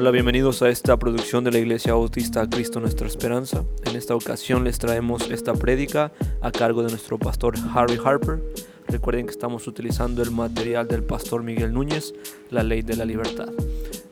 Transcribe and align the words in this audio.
Hola, 0.00 0.12
bienvenidos 0.12 0.62
a 0.62 0.70
esta 0.70 0.98
producción 0.98 1.44
de 1.44 1.52
la 1.52 1.58
Iglesia 1.58 1.92
Bautista 1.92 2.48
Cristo 2.48 2.80
Nuestra 2.80 3.06
Esperanza. 3.06 3.66
En 3.84 3.96
esta 3.96 4.14
ocasión 4.14 4.64
les 4.64 4.78
traemos 4.78 5.30
esta 5.30 5.52
prédica 5.52 6.10
a 6.40 6.50
cargo 6.50 6.82
de 6.82 6.88
nuestro 6.88 7.18
pastor 7.18 7.54
Harry 7.74 7.98
Harper. 8.02 8.42
Recuerden 8.88 9.26
que 9.26 9.32
estamos 9.32 9.66
utilizando 9.66 10.22
el 10.22 10.30
material 10.30 10.88
del 10.88 11.04
pastor 11.04 11.42
Miguel 11.42 11.74
Núñez, 11.74 12.14
La 12.48 12.62
Ley 12.62 12.80
de 12.80 12.96
la 12.96 13.04
Libertad. 13.04 13.50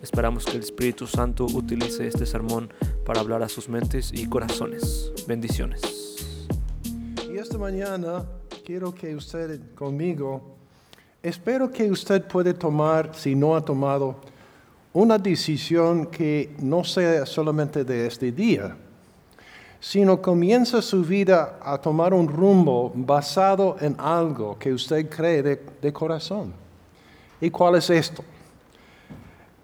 Esperamos 0.03 0.45
que 0.45 0.59
el 0.59 0.63
Espíritu 0.63 1.07
Santo 1.07 1.47
utilice 1.47 2.07
este 2.07 2.27
sermón 2.27 2.71
para 3.07 3.21
hablar 3.21 3.43
a 3.43 3.49
sus 3.49 3.71
mentes 3.71 4.13
y 4.13 4.29
corazones. 4.29 5.11
Bendiciones. 5.27 5.81
Y 7.33 7.39
esta 7.39 7.57
mañana 7.57 8.27
quiero 8.63 8.95
que 8.95 9.17
usted 9.17 9.59
conmigo, 9.75 10.55
espero 11.23 11.71
que 11.71 11.91
usted 11.91 12.29
puede 12.29 12.53
tomar, 12.53 13.15
si 13.15 13.35
no 13.35 13.57
ha 13.57 13.65
tomado, 13.65 14.21
una 14.99 15.17
decisión 15.17 16.07
que 16.07 16.57
no 16.59 16.83
sea 16.83 17.25
solamente 17.25 17.85
de 17.85 18.09
este 18.09 18.33
día, 18.33 18.77
sino 19.79 20.21
comienza 20.21 20.83
su 20.83 21.05
vida 21.05 21.61
a 21.63 21.79
tomar 21.79 22.13
un 22.13 22.27
rumbo 22.27 22.91
basado 22.97 23.77
en 23.81 23.95
algo 23.97 24.59
que 24.59 24.73
usted 24.73 25.09
cree 25.09 25.41
de, 25.41 25.63
de 25.81 25.93
corazón. 25.93 26.53
¿Y 27.41 27.49
cuál 27.49 27.77
es 27.77 27.89
esto? 27.91 28.25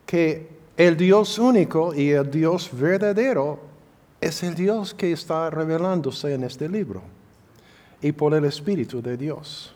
Que 0.07 0.49
el 0.77 0.97
Dios 0.97 1.37
único 1.41 1.93
y 1.93 2.11
el 2.11 2.31
Dios 2.31 2.71
verdadero 2.73 3.59
es 4.21 4.41
el 4.45 4.55
Dios 4.55 4.95
que 4.95 5.11
está 5.11 5.51
revelándose 5.51 6.33
en 6.33 6.45
este 6.45 6.69
libro 6.69 7.03
y 8.01 8.13
por 8.13 8.35
el 8.35 8.45
Espíritu 8.45 9.03
de 9.03 9.17
Dios. 9.17 9.75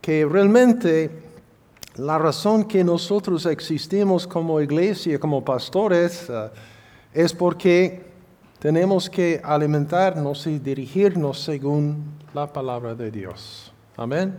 Que 0.00 0.26
realmente 0.26 1.27
la 1.98 2.16
razón 2.16 2.64
que 2.64 2.84
nosotros 2.84 3.44
existimos 3.46 4.26
como 4.26 4.60
iglesia, 4.60 5.18
como 5.18 5.44
pastores, 5.44 6.30
uh, 6.30 6.48
es 7.12 7.32
porque 7.32 8.06
tenemos 8.60 9.10
que 9.10 9.40
alimentarnos 9.42 10.46
y 10.46 10.58
dirigirnos 10.58 11.40
según 11.40 12.18
la 12.32 12.52
palabra 12.52 12.94
de 12.94 13.10
Dios. 13.10 13.72
Amén. 13.96 14.34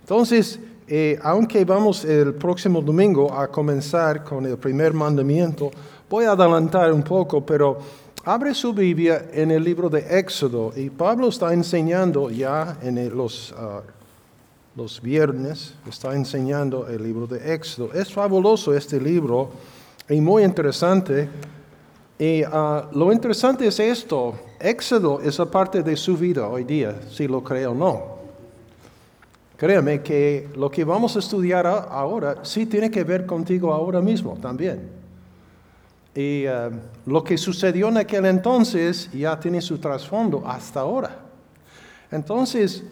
Entonces, 0.00 0.60
eh, 0.86 1.18
aunque 1.22 1.64
vamos 1.64 2.04
el 2.04 2.34
próximo 2.34 2.82
domingo 2.82 3.32
a 3.32 3.48
comenzar 3.48 4.22
con 4.22 4.44
el 4.44 4.58
primer 4.58 4.92
mandamiento, 4.92 5.70
voy 6.08 6.26
a 6.26 6.32
adelantar 6.32 6.92
un 6.92 7.02
poco, 7.02 7.44
pero 7.44 7.78
abre 8.24 8.52
su 8.52 8.74
Biblia 8.74 9.26
en 9.32 9.50
el 9.50 9.64
libro 9.64 9.88
de 9.88 10.18
Éxodo 10.18 10.72
y 10.76 10.90
Pablo 10.90 11.28
está 11.28 11.52
enseñando 11.52 12.30
ya 12.30 12.76
en 12.82 13.16
los... 13.16 13.52
Uh, 13.52 13.98
los 14.78 15.02
viernes, 15.02 15.74
está 15.88 16.14
enseñando 16.14 16.86
el 16.86 17.02
libro 17.02 17.26
de 17.26 17.52
Éxodo. 17.52 17.92
Es 17.92 18.12
fabuloso 18.12 18.72
este 18.72 19.00
libro 19.00 19.50
y 20.08 20.20
muy 20.20 20.44
interesante. 20.44 21.28
Y 22.16 22.44
uh, 22.44 22.84
lo 22.92 23.12
interesante 23.12 23.66
es 23.66 23.80
esto, 23.80 24.38
Éxodo 24.60 25.20
es 25.20 25.36
parte 25.50 25.82
de 25.82 25.96
su 25.96 26.16
vida 26.16 26.48
hoy 26.48 26.62
día, 26.62 26.94
si 27.10 27.26
lo 27.26 27.42
cree 27.42 27.66
o 27.66 27.74
no. 27.74 28.18
Créame 29.56 30.00
que 30.00 30.48
lo 30.54 30.70
que 30.70 30.84
vamos 30.84 31.16
a 31.16 31.18
estudiar 31.18 31.66
ahora 31.66 32.44
sí 32.44 32.64
tiene 32.64 32.88
que 32.88 33.02
ver 33.02 33.26
contigo 33.26 33.72
ahora 33.72 34.00
mismo 34.00 34.38
también. 34.40 34.90
Y 36.14 36.46
uh, 36.46 36.70
lo 37.04 37.24
que 37.24 37.36
sucedió 37.36 37.88
en 37.88 37.96
aquel 37.96 38.26
entonces 38.26 39.10
ya 39.12 39.38
tiene 39.40 39.60
su 39.60 39.78
trasfondo 39.78 40.44
hasta 40.46 40.80
ahora. 40.80 41.18
Entonces, 42.12 42.84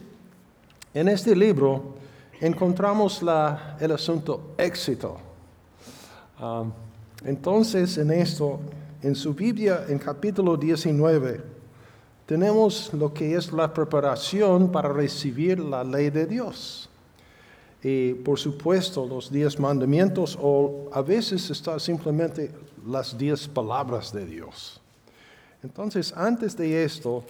en 0.96 1.08
este 1.08 1.36
libro 1.36 1.94
encontramos 2.40 3.22
la, 3.22 3.76
el 3.78 3.92
asunto 3.92 4.54
éxito. 4.56 5.18
Um, 6.40 6.72
entonces, 7.22 7.98
en 7.98 8.10
esto, 8.10 8.60
en 9.02 9.14
su 9.14 9.34
Biblia, 9.34 9.84
en 9.88 9.98
capítulo 9.98 10.56
19, 10.56 11.42
tenemos 12.24 12.94
lo 12.94 13.12
que 13.12 13.34
es 13.34 13.52
la 13.52 13.74
preparación 13.74 14.72
para 14.72 14.88
recibir 14.88 15.60
la 15.60 15.84
ley 15.84 16.08
de 16.08 16.24
Dios. 16.24 16.88
Y 17.82 18.14
por 18.14 18.38
supuesto, 18.38 19.06
los 19.06 19.30
diez 19.30 19.60
mandamientos, 19.60 20.38
o 20.40 20.88
a 20.92 21.02
veces 21.02 21.50
está 21.50 21.78
simplemente 21.78 22.50
las 22.86 23.18
diez 23.18 23.46
palabras 23.46 24.14
de 24.14 24.24
Dios. 24.24 24.80
Entonces, 25.62 26.14
antes 26.16 26.56
de 26.56 26.84
esto, 26.84 27.22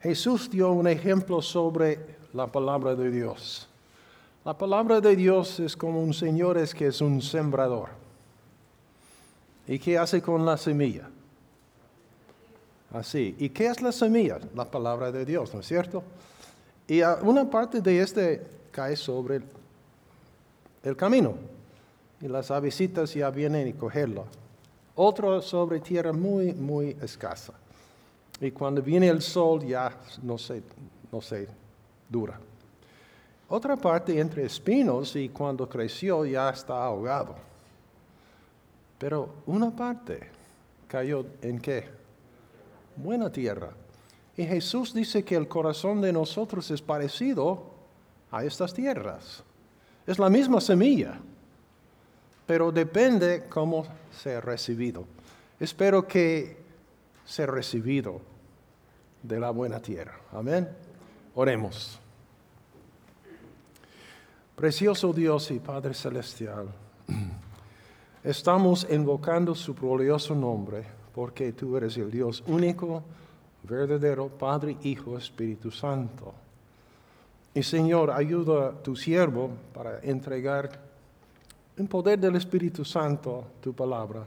Jesús 0.00 0.50
dio 0.50 0.72
un 0.72 0.88
ejemplo 0.88 1.42
sobre 1.42 1.98
la 2.32 2.46
palabra 2.46 2.94
de 2.94 3.10
Dios. 3.10 3.68
La 4.44 4.56
palabra 4.56 5.00
de 5.00 5.14
Dios 5.14 5.60
es 5.60 5.76
como 5.76 6.02
un 6.02 6.14
señor 6.14 6.56
es 6.56 6.74
que 6.74 6.86
es 6.86 7.00
un 7.02 7.20
sembrador. 7.20 7.90
¿Y 9.66 9.78
qué 9.78 9.98
hace 9.98 10.22
con 10.22 10.46
la 10.46 10.56
semilla? 10.56 11.08
Así. 12.92 13.36
¿Y 13.38 13.50
qué 13.50 13.66
es 13.66 13.82
la 13.82 13.92
semilla? 13.92 14.38
La 14.54 14.64
palabra 14.64 15.12
de 15.12 15.24
Dios, 15.24 15.52
¿no 15.52 15.60
es 15.60 15.66
cierto? 15.66 16.02
Y 16.88 17.02
una 17.02 17.48
parte 17.48 17.80
de 17.80 18.00
este 18.00 18.42
cae 18.72 18.96
sobre 18.96 19.42
el, 20.82 20.96
camino. 20.96 21.34
Y 22.20 22.26
las 22.26 22.50
avecitas 22.50 23.14
ya 23.14 23.30
vienen 23.30 23.68
y 23.68 23.74
cogerla. 23.74 24.24
Otro 24.96 25.40
sobre 25.40 25.80
tierra 25.80 26.12
muy, 26.12 26.52
muy 26.52 26.96
escasa. 27.00 27.52
Y 28.40 28.50
cuando 28.52 28.80
viene 28.80 29.08
el 29.08 29.20
sol 29.20 29.64
ya 29.64 29.94
no 30.22 30.38
se, 30.38 30.62
no 31.12 31.20
se 31.20 31.46
dura. 32.08 32.40
Otra 33.48 33.76
parte 33.76 34.18
entre 34.18 34.44
espinos 34.44 35.16
y 35.16 35.28
cuando 35.28 35.68
creció 35.68 36.24
ya 36.24 36.50
está 36.50 36.84
ahogado. 36.84 37.34
Pero 38.98 39.28
una 39.46 39.70
parte 39.70 40.28
cayó 40.86 41.26
en 41.42 41.58
qué? 41.58 41.84
Buena 42.96 43.30
tierra. 43.30 43.70
Y 44.36 44.44
Jesús 44.44 44.94
dice 44.94 45.24
que 45.24 45.34
el 45.34 45.48
corazón 45.48 46.00
de 46.00 46.12
nosotros 46.12 46.70
es 46.70 46.80
parecido 46.80 47.64
a 48.30 48.44
estas 48.44 48.72
tierras. 48.72 49.42
Es 50.06 50.18
la 50.18 50.30
misma 50.30 50.60
semilla, 50.60 51.18
pero 52.46 52.72
depende 52.72 53.46
cómo 53.48 53.84
sea 54.12 54.40
recibido. 54.40 55.04
Espero 55.58 56.06
que 56.06 56.56
sea 57.24 57.46
recibido 57.46 58.29
de 59.22 59.40
la 59.40 59.50
buena 59.50 59.80
tierra. 59.80 60.18
Amén. 60.32 60.68
Oremos. 61.34 61.98
Precioso 64.56 65.12
Dios 65.12 65.50
y 65.50 65.58
Padre 65.58 65.94
Celestial, 65.94 66.68
estamos 68.22 68.86
invocando 68.90 69.54
su 69.54 69.74
glorioso 69.74 70.34
nombre 70.34 70.84
porque 71.14 71.52
tú 71.52 71.76
eres 71.76 71.96
el 71.96 72.10
Dios 72.10 72.42
único, 72.46 73.02
verdadero, 73.62 74.28
Padre, 74.28 74.76
Hijo, 74.82 75.16
Espíritu 75.16 75.70
Santo. 75.70 76.34
Y 77.54 77.62
Señor, 77.62 78.10
ayuda 78.10 78.68
a 78.68 78.72
tu 78.72 78.94
siervo 78.94 79.50
para 79.72 80.00
entregar 80.00 80.70
en 81.76 81.86
poder 81.88 82.18
del 82.18 82.36
Espíritu 82.36 82.84
Santo 82.84 83.44
tu 83.60 83.72
palabra 83.72 84.26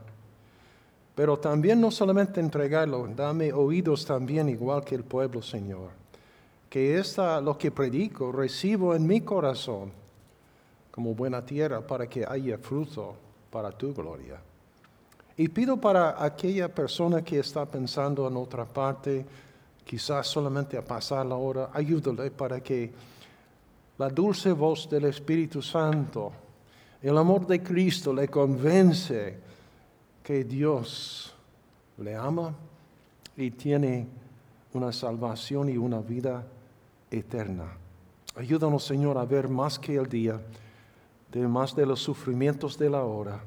pero 1.16 1.38
también 1.38 1.80
no 1.80 1.92
solamente 1.92 2.40
entregarlo, 2.40 3.08
dame 3.08 3.54
oídos 3.54 4.06
también 4.06 4.50
igual 4.50 4.84
que 4.84 4.96
el 4.96 5.04
pueblo, 5.04 5.42
Señor. 5.42 5.90
Que 6.70 6.98
esta, 6.98 7.40
lo 7.40 7.58
que 7.58 7.70
predico, 7.70 8.32
recibo 8.32 8.96
en 8.96 9.06
mi 9.06 9.22
corazón 9.22 9.92
como 10.90 11.14
buena 11.14 11.46
tierra 11.46 11.82
para 11.82 12.08
que 12.08 12.26
haya 12.26 12.58
fruto 12.58 13.16
para 13.52 13.72
tu 13.72 13.94
gloria. 13.94 14.40
Y 15.38 15.48
pido 15.48 15.78
para 15.78 16.24
aquella 16.24 16.74
persona 16.74 17.24
que 17.24 17.40
está 17.40 17.66
pensando 17.66 18.28
en 18.28 18.38
otra 18.38 18.66
parte, 18.66 19.26
quizás 19.84 20.28
solamente 20.28 20.78
a 20.78 20.86
pasar 20.86 21.26
la 21.26 21.36
hora, 21.36 21.70
ayúdale 21.74 22.32
para 22.32 22.62
que 22.62 22.92
la 23.98 24.10
dulce 24.10 24.52
voz 24.52 24.90
del 24.90 25.06
Espíritu 25.06 25.62
Santo, 25.62 26.32
el 27.02 27.18
amor 27.18 27.46
de 27.46 27.62
Cristo 27.62 28.14
le 28.14 28.28
convence 28.28 29.38
que 30.24 30.44
Dios 30.44 31.36
le 31.98 32.16
ama 32.16 32.56
y 33.36 33.52
tiene 33.52 34.08
una 34.74 34.92
salvación 34.92 35.70
y 35.70 35.78
una 35.78 36.00
vida 36.00 36.46
eterna. 37.12 37.66
Ayúdanos, 38.36 38.84
Señor, 38.84 39.18
a 39.18 39.26
ver 39.26 39.48
más 39.48 39.78
que 39.78 39.96
el 39.96 40.08
día, 40.08 40.40
de 41.32 41.48
más 41.48 41.76
de 41.76 41.86
los 41.86 42.00
sufrimientos 42.00 42.78
de 42.78 42.90
la 42.90 43.04
hora. 43.04 43.40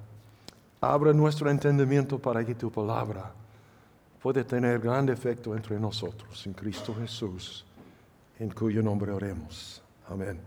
Abre 0.80 1.14
nuestro 1.14 1.50
entendimiento 1.50 2.18
para 2.18 2.44
que 2.44 2.54
tu 2.54 2.70
palabra 2.70 3.32
pueda 4.22 4.44
tener 4.44 4.78
gran 4.78 5.08
efecto 5.08 5.56
entre 5.56 5.80
nosotros. 5.80 6.46
En 6.46 6.52
Cristo 6.52 6.94
Jesús, 6.94 7.64
en 8.38 8.50
cuyo 8.50 8.82
nombre 8.82 9.10
oremos. 9.10 9.82
Amén. 10.08 10.38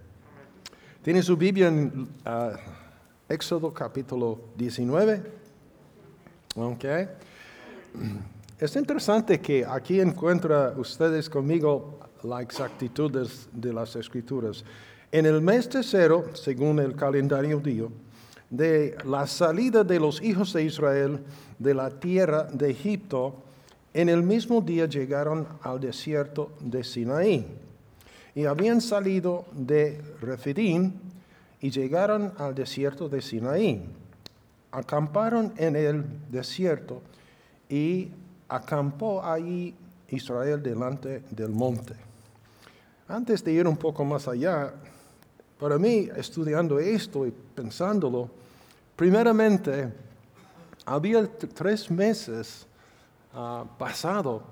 ¿Tiene 1.01 1.23
su 1.23 1.35
Biblia 1.35 1.69
en 1.69 2.07
uh, 2.25 2.55
Éxodo 3.27 3.73
capítulo 3.73 4.39
19? 4.55 5.38
Okay. 6.59 7.07
Es 8.59 8.75
interesante 8.75 9.39
que 9.39 9.65
aquí 9.65 10.01
encuentra 10.01 10.73
ustedes 10.75 11.29
conmigo 11.29 11.99
la 12.23 12.41
exactitud 12.41 13.29
de 13.53 13.73
las 13.73 13.95
escrituras. 13.95 14.65
En 15.09 15.25
el 15.25 15.41
mes 15.41 15.69
tercero, 15.69 16.35
según 16.35 16.79
el 16.79 16.97
calendario 16.97 17.59
judío, 17.59 17.89
de 18.49 18.97
la 19.05 19.25
salida 19.25 19.85
de 19.85 20.01
los 20.01 20.21
hijos 20.21 20.51
de 20.51 20.63
Israel 20.63 21.19
de 21.59 21.73
la 21.73 21.89
tierra 21.91 22.43
de 22.43 22.71
Egipto, 22.71 23.35
en 23.93 24.09
el 24.09 24.21
mismo 24.21 24.59
día 24.59 24.85
llegaron 24.85 25.47
al 25.61 25.79
desierto 25.79 26.51
de 26.59 26.83
Sinaí. 26.83 27.47
Y 28.35 28.43
habían 28.43 28.81
salido 28.81 29.45
de 29.53 30.01
Refidim 30.19 30.91
y 31.61 31.69
llegaron 31.69 32.33
al 32.37 32.53
desierto 32.53 33.07
de 33.07 33.21
Sinaí. 33.21 33.85
Acamparon 34.71 35.53
en 35.57 35.75
el 35.75 36.05
desierto 36.29 37.01
y 37.67 38.09
acampó 38.47 39.23
allí 39.23 39.75
Israel 40.09 40.61
delante 40.61 41.23
del 41.31 41.49
monte. 41.49 41.95
Antes 43.07 43.43
de 43.43 43.51
ir 43.51 43.67
un 43.67 43.77
poco 43.77 44.05
más 44.05 44.27
allá, 44.27 44.73
para 45.59 45.77
mí, 45.77 46.09
estudiando 46.15 46.79
esto 46.79 47.25
y 47.25 47.31
pensándolo, 47.31 48.29
primeramente, 48.95 49.91
había 50.85 51.27
tres 51.27 51.89
meses 51.91 52.65
uh, 53.33 53.65
pasado 53.77 54.43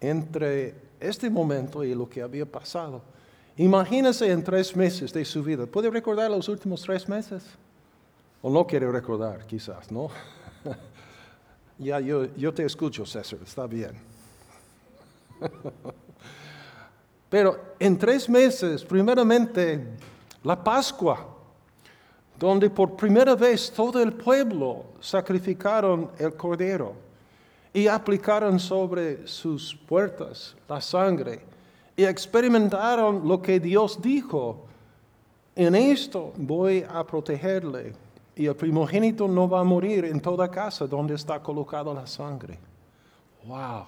entre 0.00 0.74
este 0.98 1.28
momento 1.28 1.84
y 1.84 1.94
lo 1.94 2.08
que 2.08 2.22
había 2.22 2.46
pasado. 2.46 3.02
Imagínese 3.56 4.30
en 4.30 4.42
tres 4.42 4.74
meses 4.74 5.12
de 5.12 5.24
su 5.24 5.42
vida. 5.42 5.66
¿Puede 5.66 5.90
recordar 5.90 6.30
los 6.30 6.48
últimos 6.48 6.82
tres 6.82 7.08
meses? 7.08 7.44
O 8.46 8.50
no 8.50 8.66
quiere 8.66 8.92
recordar, 8.92 9.46
quizás, 9.46 9.90
¿no? 9.90 10.10
ya, 11.78 11.98
yo, 11.98 12.26
yo 12.36 12.52
te 12.52 12.62
escucho, 12.66 13.06
César, 13.06 13.38
está 13.42 13.66
bien. 13.66 13.92
Pero 17.30 17.58
en 17.78 17.96
tres 17.96 18.28
meses, 18.28 18.84
primeramente, 18.84 19.96
la 20.42 20.62
Pascua, 20.62 21.26
donde 22.38 22.68
por 22.68 22.94
primera 22.94 23.34
vez 23.34 23.72
todo 23.72 24.02
el 24.02 24.12
pueblo 24.12 24.92
sacrificaron 25.00 26.10
el 26.18 26.34
cordero 26.34 26.92
y 27.72 27.86
aplicaron 27.86 28.60
sobre 28.60 29.26
sus 29.26 29.74
puertas 29.74 30.54
la 30.68 30.82
sangre 30.82 31.40
y 31.96 32.04
experimentaron 32.04 33.26
lo 33.26 33.40
que 33.40 33.58
Dios 33.58 34.02
dijo. 34.02 34.66
En 35.56 35.74
esto 35.74 36.34
voy 36.36 36.84
a 36.86 37.02
protegerle 37.06 38.03
y 38.36 38.46
el 38.46 38.56
primogénito 38.56 39.28
no 39.28 39.48
va 39.48 39.60
a 39.60 39.64
morir 39.64 40.04
en 40.04 40.20
toda 40.20 40.50
casa 40.50 40.86
donde 40.86 41.14
está 41.14 41.40
colocada 41.40 41.94
la 41.94 42.06
sangre. 42.06 42.58
Wow. 43.46 43.84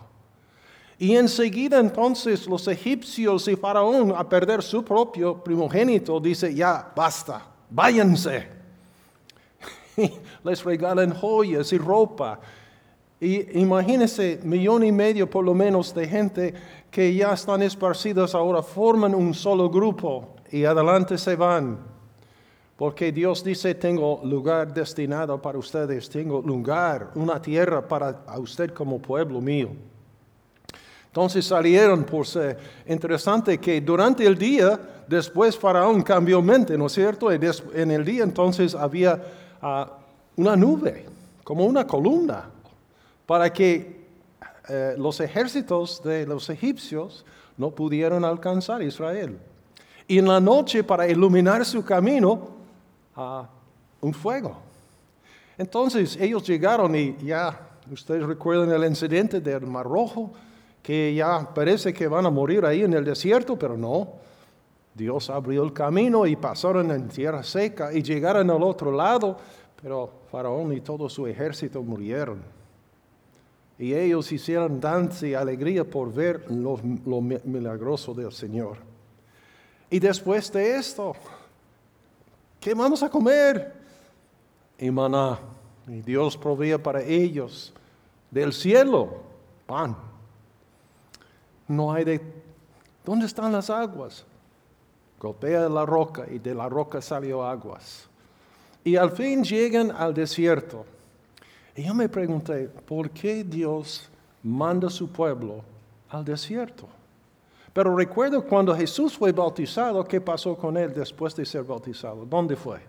Y 0.99 1.15
enseguida 1.15 1.79
entonces 1.79 2.47
los 2.47 2.67
egipcios 2.69 3.49
y 3.49 3.57
Faraón 3.57 4.13
a 4.17 4.27
perder 4.29 4.63
su 4.63 4.85
propio 4.85 5.43
primogénito 5.43 6.21
dice, 6.21 6.55
ya, 6.55 6.91
basta, 6.95 7.43
váyanse. 7.69 8.49
Les 10.45 10.65
regalan 10.65 11.13
joyas 11.13 11.73
y 11.73 11.79
ropa. 11.79 12.41
Y 13.21 13.59
imagínense, 13.59 14.41
millón 14.43 14.85
y 14.85 14.93
medio 14.93 15.29
por 15.29 15.45
lo 15.45 15.55
menos 15.55 15.95
de 15.95 16.07
gente 16.07 16.55
que 16.91 17.15
ya 17.15 17.33
están 17.33 17.63
esparcidos 17.63 18.35
ahora, 18.35 18.63
forman 18.63 19.15
un 19.15 19.35
solo 19.35 19.69
grupo 19.69 20.37
y 20.51 20.65
adelante 20.65 21.19
se 21.19 21.35
van. 21.35 21.96
Porque 22.77 23.11
Dios 23.11 23.43
dice, 23.43 23.75
tengo 23.75 24.21
lugar 24.23 24.73
destinado 24.73 25.41
para 25.41 25.59
ustedes, 25.59 26.11
tengo 26.11 26.43
lugar, 26.43 27.11
una 27.15 27.41
tierra 27.41 27.87
para 27.87 28.23
usted 28.39 28.71
como 28.73 28.99
pueblo 28.99 29.41
mío. 29.41 29.71
Entonces 31.07 31.47
salieron 31.47 32.05
por 32.05 32.27
ser 32.27 32.59
interesante 32.87 33.57
que 33.57 33.81
durante 33.81 34.27
el 34.27 34.37
día, 34.37 34.79
después 35.09 35.57
Faraón 35.57 36.03
cambió 36.03 36.43
mente, 36.43 36.77
¿no 36.77 36.89
es 36.89 36.93
cierto? 36.93 37.33
En 37.33 37.91
el 37.91 38.05
día 38.05 38.23
entonces 38.23 38.75
había 38.75 39.23
ah, 39.63 39.97
una 40.37 40.55
nube, 40.55 41.07
como 41.43 41.65
una 41.65 41.87
columna, 41.87 42.51
para 43.25 43.51
que 43.51 44.05
eh, 44.69 44.95
los 44.99 45.21
ejércitos 45.21 46.03
de 46.03 46.27
los 46.27 46.51
egipcios 46.51 47.25
no 47.57 47.71
pudieran 47.71 48.23
alcanzar 48.23 48.83
Israel. 48.83 49.39
Y 50.07 50.19
en 50.19 50.29
la 50.29 50.41
noche, 50.41 50.85
para 50.85 51.09
iluminar 51.09 51.65
su 51.65 51.83
camino, 51.83 52.56
un 54.01 54.15
fuego. 54.15 54.57
Entonces 55.59 56.17
ellos 56.17 56.47
llegaron 56.47 56.95
y 56.95 57.17
ya, 57.23 57.59
ustedes 57.91 58.25
recuerdan 58.25 58.71
el 58.73 58.89
incidente 58.89 59.41
del 59.41 59.67
Mar 59.67 59.87
Rojo, 59.87 60.33
que 60.83 61.15
ya 61.15 61.53
parece 61.55 61.93
que 61.93 62.07
van 62.07 62.27
a 62.27 62.31
morir 62.31 62.65
ahí 62.65 62.83
en 62.83 62.93
el 62.93 63.05
desierto, 63.05 63.59
pero 63.59 63.77
no. 63.77 64.09
Dios 64.95 65.29
abrió 65.31 65.63
el 65.63 65.73
camino 65.73 66.27
y 66.27 66.37
pasaron 66.37 66.91
en 66.91 67.09
tierra 67.09 67.43
seca 67.43 67.93
y 67.93 68.03
llegaron 68.03 68.51
al 68.51 68.63
otro 68.63 68.93
lado, 68.93 69.37
pero 69.83 70.11
Faraón 70.31 70.73
y 70.73 70.81
todo 70.81 71.09
su 71.09 71.27
ejército 71.27 71.83
murieron. 71.83 72.41
Y 73.79 73.93
ellos 73.93 74.33
hicieron 74.33 74.81
danza 74.81 75.27
y 75.27 75.35
alegría 75.35 75.85
por 75.85 76.13
ver 76.13 76.51
lo, 76.51 76.81
lo 77.05 77.21
milagroso 77.21 78.15
del 78.15 78.33
Señor. 78.33 78.79
Y 79.91 79.99
después 79.99 80.51
de 80.53 80.77
esto, 80.77 81.15
¿qué 82.67 82.75
vamos 82.75 83.01
a 83.01 83.09
comer? 83.09 83.73
Y 84.77 84.91
maná. 84.91 85.39
Y 85.87 86.03
Dios 86.03 86.37
provee 86.37 86.77
para 86.77 87.01
ellos 87.01 87.73
del 88.29 88.53
cielo 88.53 89.23
pan 89.69 89.97
no 91.69 91.93
hay 91.93 92.03
de... 92.03 92.21
¿Dónde 93.05 93.27
están 93.27 93.53
las 93.53 93.71
aguas? 93.71 94.25
Golpea 95.21 95.69
la 95.69 95.87
roca 95.87 96.27
y 96.29 96.41
de 96.41 96.57
la 96.57 96.69
roca 96.69 97.01
salió 97.01 97.45
aguas. 97.45 98.09
Y 98.83 98.97
al 98.97 99.13
fin 99.13 99.45
llegan 99.45 99.93
al 99.93 100.13
desierto. 100.13 100.85
Y 101.77 101.85
yo 101.85 101.95
me 101.95 102.09
pregunté, 102.09 102.69
¿por 102.69 103.11
qué 103.11 103.45
Dios 103.45 104.09
manda 104.43 104.89
a 104.89 104.91
su 104.91 105.09
pueblo 105.09 105.63
al 106.09 106.25
desierto? 106.25 106.89
Pero 107.77 107.95
recuerdo 107.95 108.43
cuando 108.43 108.75
Jesús 108.75 109.17
fue 109.17 109.31
bautizado, 109.31 110.03
¿qué 110.03 110.21
pasó 110.21 110.57
con 110.57 110.77
él 110.77 110.93
después 110.93 111.37
de 111.37 111.45
ser 111.45 111.63
bautizado? 111.63 112.25
¿Dónde 112.25 112.57
fue? 112.57 112.81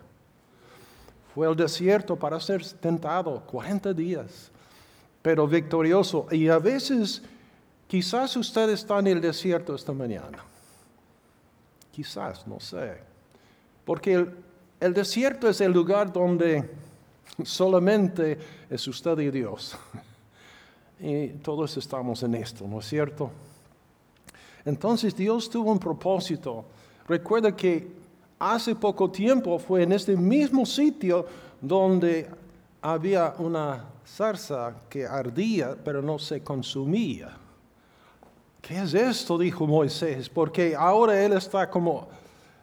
Fue 1.35 1.45
al 1.45 1.55
desierto 1.55 2.15
para 2.15 2.39
ser 2.39 2.65
tentado 2.79 3.43
40 3.45 3.93
días, 3.93 4.49
pero 5.21 5.45
victorioso. 5.45 6.27
Y 6.31 6.47
a 6.47 6.57
veces 6.57 7.21
Quizás 7.87 8.35
usted 8.35 8.69
está 8.69 8.99
en 8.99 9.07
el 9.07 9.21
desierto 9.21 9.73
esta 9.73 9.93
mañana. 9.93 10.39
Quizás, 11.91 12.45
no 12.45 12.59
sé. 12.59 12.97
Porque 13.85 14.27
el, 14.79 14.93
desierto 14.93 15.47
es 15.47 15.61
el 15.61 15.71
lugar 15.71 16.11
donde 16.11 16.69
solamente 17.43 18.37
es 18.69 18.85
usted 18.87 19.17
y 19.19 19.31
Dios. 19.31 19.75
Y 20.99 21.27
todos 21.27 21.77
estamos 21.77 22.23
en 22.23 22.33
esto, 22.33 22.67
¿no 22.67 22.79
es 22.79 22.87
cierto? 22.87 23.29
Entonces 24.67 25.15
Dios 25.15 25.49
tuvo 25.49 25.71
un 25.71 25.79
propósito. 25.79 26.65
Recuerda 27.07 27.55
que 27.55 27.87
hace 28.37 28.75
poco 28.75 29.09
tiempo 29.09 29.57
fue 29.57 29.83
en 29.83 29.93
este 29.93 30.17
mismo 30.17 30.65
sitio 30.65 31.25
donde 31.61 32.27
había 32.81 33.33
una 33.37 33.85
zarza 34.05 34.75
que 34.89 35.05
ardía 35.05 35.73
pero 35.81 36.01
no 36.01 36.19
se 36.19 36.43
consumía. 36.43 37.29
¿Qué 38.61 38.77
es 38.81 38.93
esto? 38.93 39.37
dijo 39.37 39.65
Moisés, 39.65 40.27
porque 40.27 40.75
ahora 40.75 41.17
él 41.23 41.31
está 41.31 41.69
como, 41.69 42.09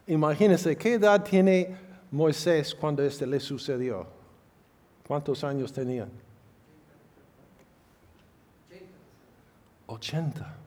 imagínense, 0.06 0.76
¿qué 0.76 0.94
edad 0.94 1.24
tiene 1.24 1.74
Moisés 2.10 2.74
cuando 2.74 3.02
esto 3.02 3.24
le 3.24 3.40
sucedió? 3.40 4.06
¿Cuántos 5.08 5.42
años 5.42 5.72
tenían? 5.72 6.10
80. 9.86 10.63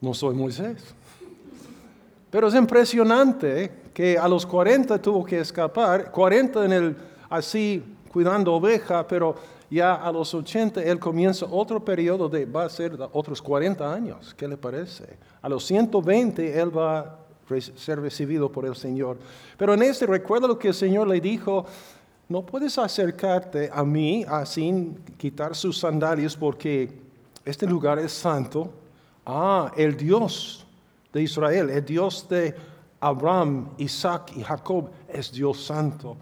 No 0.00 0.14
soy 0.14 0.34
Moisés. 0.34 0.94
Pero 2.30 2.48
es 2.48 2.54
impresionante 2.54 3.72
que 3.92 4.16
a 4.16 4.28
los 4.28 4.46
40 4.46 5.00
tuvo 5.02 5.24
que 5.24 5.40
escapar, 5.40 6.10
40 6.10 6.64
en 6.64 6.72
el 6.72 6.96
así 7.28 7.82
cuidando 8.10 8.54
oveja, 8.54 9.06
pero 9.06 9.34
ya 9.70 9.94
a 9.94 10.10
los 10.10 10.32
80 10.34 10.82
él 10.82 10.98
comienza 10.98 11.46
otro 11.46 11.84
periodo 11.84 12.28
de, 12.28 12.44
va 12.44 12.64
a 12.64 12.68
ser 12.68 12.96
otros 13.12 13.40
40 13.40 13.92
años, 13.92 14.34
¿qué 14.36 14.48
le 14.48 14.56
parece? 14.56 15.16
A 15.42 15.48
los 15.48 15.64
120 15.64 16.60
él 16.60 16.76
va 16.76 16.98
a 16.98 17.16
ser 17.76 18.00
recibido 18.00 18.50
por 18.50 18.64
el 18.66 18.76
Señor. 18.76 19.18
Pero 19.56 19.74
en 19.74 19.82
este 19.82 20.06
recuerda 20.06 20.48
lo 20.48 20.58
que 20.58 20.68
el 20.68 20.74
Señor 20.74 21.08
le 21.08 21.20
dijo, 21.20 21.66
no 22.28 22.46
puedes 22.46 22.78
acercarte 22.78 23.70
a 23.72 23.84
mí 23.84 24.24
sin 24.44 24.94
quitar 25.16 25.54
sus 25.56 25.78
sandalias 25.78 26.36
porque 26.36 26.92
este 27.44 27.66
lugar 27.66 27.98
es 27.98 28.12
santo. 28.12 28.72
Ah, 29.24 29.72
el 29.76 29.96
Dios 29.96 30.66
de 31.12 31.22
Israel, 31.22 31.70
el 31.70 31.84
Dios 31.84 32.26
de 32.28 32.54
Abraham, 33.00 33.70
Isaac 33.78 34.32
y 34.36 34.42
Jacob 34.42 34.90
es 35.08 35.32
Dios 35.32 35.64
santo. 35.64 36.16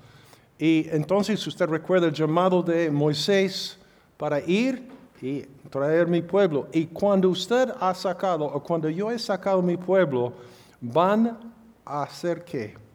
Y 0.59 0.89
entonces 0.91 1.47
usted 1.47 1.67
recuerda 1.69 2.07
el 2.07 2.13
llamado 2.13 2.63
de 2.63 2.91
Moisés 2.91 3.79
para 4.17 4.41
ir 4.41 4.89
y 5.21 5.43
traer 5.71 6.07
mi 6.07 6.23
pueblo. 6.23 6.69
Y 6.73 6.87
cuando 6.87 7.29
usted 7.29 7.73
ha 7.81 7.95
sacado, 7.95 8.45
o 8.45 8.63
cuando 8.63 8.89
yo 8.89 9.11
he 9.11 9.19
sacado 9.19 9.63
mi 9.63 9.77
pueblo, 9.77 10.33
van 10.81 11.39
a 11.85 12.03
hacer 12.03 12.45
qué? 12.45 12.89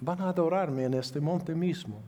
van 0.00 0.20
a 0.22 0.30
adorarme 0.30 0.84
en 0.84 0.94
este 0.94 1.20
monte 1.20 1.54
mismo. 1.54 2.00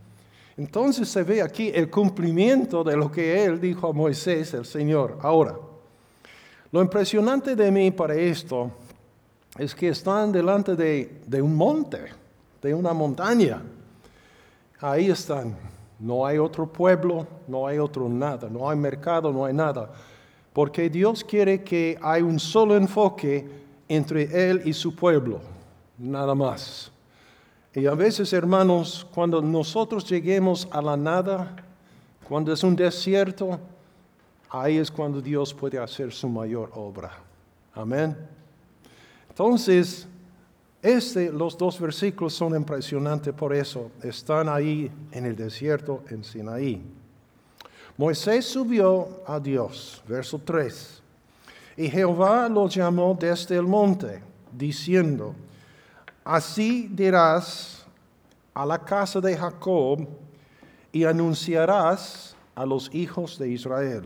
Entonces 0.57 1.09
se 1.09 1.23
ve 1.23 1.43
aquí 1.43 1.71
el 1.75 1.91
cumplimiento 1.91 2.85
de 2.85 2.97
lo 2.97 3.11
que 3.11 3.45
él 3.45 3.61
dijo 3.61 3.89
a 3.89 3.93
Moisés, 3.93 4.53
el 4.55 4.65
Señor. 4.65 5.19
Ahora, 5.23 5.57
lo 6.73 6.81
impresionante 6.81 7.55
de 7.55 7.71
mí 7.71 7.91
para 7.91 8.15
esto 8.15 8.71
es 9.59 9.75
que 9.75 9.89
están 9.89 10.33
delante 10.33 10.75
de, 10.75 11.43
un 11.43 11.55
monte, 11.55 12.07
de 12.63 12.75
una 12.75 12.95
montaña. 12.95 13.63
Ahí 14.81 15.11
están. 15.11 15.55
No 15.99 16.27
hay 16.27 16.39
otro 16.39 16.67
pueblo, 16.67 17.27
no 17.47 17.67
hay 17.67 17.79
otro 17.79 18.09
nada, 18.09 18.49
no 18.49 18.69
hay 18.69 18.77
mercado, 18.79 19.31
no 19.31 19.45
hay 19.45 19.53
nada. 19.53 19.93
Porque 20.55 20.89
Dios 20.89 21.23
quiere 21.23 21.63
que 21.63 21.99
hay 22.01 22.23
un 22.23 22.41
solo 22.41 22.75
enfoque 22.75 23.47
entre 23.87 24.51
Él 24.51 24.63
y 24.65 24.73
su 24.73 24.97
pueblo, 24.97 25.41
nada 25.99 26.35
más. 26.35 26.91
Y 27.75 27.87
a 27.87 27.95
veces, 27.95 28.33
hermanos, 28.33 29.07
cuando 29.15 29.43
nosotros 29.43 30.09
lleguemos 30.09 30.67
a 30.71 30.81
la 30.81 30.97
nada, 30.97 31.55
cuando 32.27 32.53
es 32.53 32.65
un 32.65 32.75
desierto, 32.75 33.61
ahí 34.53 34.77
es 34.77 34.91
cuando 34.91 35.21
Dios 35.21 35.55
puede 35.55 35.79
hacer 35.79 36.13
su 36.13 36.29
mayor 36.29 36.71
obra. 36.75 37.11
Amén. 37.75 38.15
Entonces, 39.31 40.07
este, 40.83 41.33
los 41.33 41.57
dos 41.57 41.81
versículos 41.81 42.35
son 42.35 42.55
impresionantes 42.55 43.33
por 43.33 43.55
eso. 43.55 43.91
Están 44.03 44.51
ahí 44.51 44.91
en 45.11 45.25
el 45.25 45.35
desierto 45.35 46.05
en 46.11 46.23
Sinaí. 46.23 46.83
Moisés 47.97 48.45
subió 48.45 49.23
a 49.27 49.41
Dios, 49.41 50.03
verso 50.07 50.39
3. 50.39 51.03
Y 51.79 51.89
Jehová 51.89 52.49
lo 52.49 52.69
llamó 52.69 53.17
desde 53.19 53.57
el 53.57 53.63
monte, 53.63 54.23
diciendo, 54.53 55.35
Así 56.25 56.89
dirás 56.91 57.87
a 58.53 58.67
la 58.67 58.79
casa 58.79 59.19
de 59.21 59.35
Jacob 59.35 60.07
y 60.93 61.05
anunciarás 61.05 62.37
a 62.55 62.67
los 62.67 62.95
hijos 62.95 63.39
de 63.39 63.49
Israel. 63.49 64.05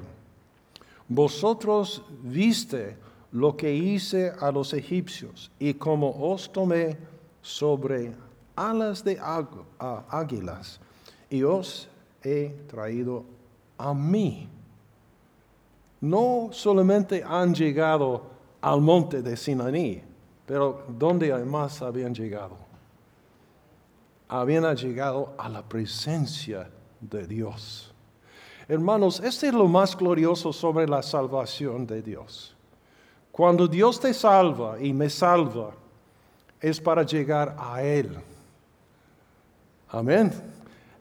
Vosotros 1.08 2.02
viste 2.22 2.96
lo 3.32 3.56
que 3.56 3.74
hice 3.74 4.32
a 4.40 4.50
los 4.50 4.72
egipcios 4.72 5.50
y 5.58 5.74
como 5.74 6.10
os 6.32 6.52
tomé 6.52 6.96
sobre 7.42 8.14
alas 8.56 9.04
de 9.04 9.18
águilas 10.08 10.80
y 11.30 11.42
os 11.42 11.88
he 12.22 12.48
traído 12.66 13.24
a 13.78 13.94
mí. 13.94 14.48
No 16.00 16.48
solamente 16.52 17.22
han 17.24 17.54
llegado 17.54 18.22
al 18.60 18.80
monte 18.80 19.22
de 19.22 19.36
Sinaí, 19.36 20.02
pero 20.44 20.84
¿dónde 20.88 21.32
más 21.44 21.82
habían 21.82 22.14
llegado? 22.14 22.56
Habían 24.28 24.74
llegado 24.74 25.34
a 25.38 25.48
la 25.48 25.62
presencia 25.62 26.68
de 27.00 27.26
Dios. 27.26 27.95
Hermanos, 28.68 29.20
este 29.20 29.48
es 29.48 29.54
lo 29.54 29.66
más 29.68 29.96
glorioso 29.96 30.52
sobre 30.52 30.88
la 30.88 31.02
salvación 31.02 31.86
de 31.86 32.02
Dios. 32.02 32.54
Cuando 33.30 33.68
Dios 33.68 34.00
te 34.00 34.12
salva 34.12 34.80
y 34.80 34.92
me 34.92 35.08
salva, 35.08 35.72
es 36.60 36.80
para 36.80 37.02
llegar 37.02 37.54
a 37.58 37.82
Él. 37.82 38.16
Amén. 39.88 40.32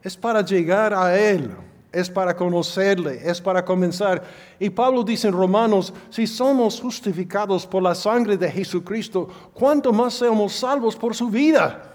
Es 0.03 0.15
para 0.15 0.41
llegar 0.41 0.93
a 0.93 1.17
Él 1.17 1.55
es 1.95 2.09
para 2.09 2.35
conocerle, 2.35 3.21
es 3.23 3.39
para 3.39 3.63
comenzar. 3.63 4.21
Y 4.59 4.69
Pablo 4.69 5.01
dice 5.01 5.29
en 5.29 5.33
Romanos, 5.33 5.93
si 6.09 6.27
somos 6.27 6.81
justificados 6.81 7.65
por 7.65 7.81
la 7.81 7.95
sangre 7.95 8.35
de 8.35 8.51
Jesucristo, 8.51 9.29
¿cuánto 9.53 9.93
más 9.93 10.15
somos 10.15 10.51
salvos 10.51 10.97
por 10.97 11.15
su 11.15 11.29
vida? 11.29 11.94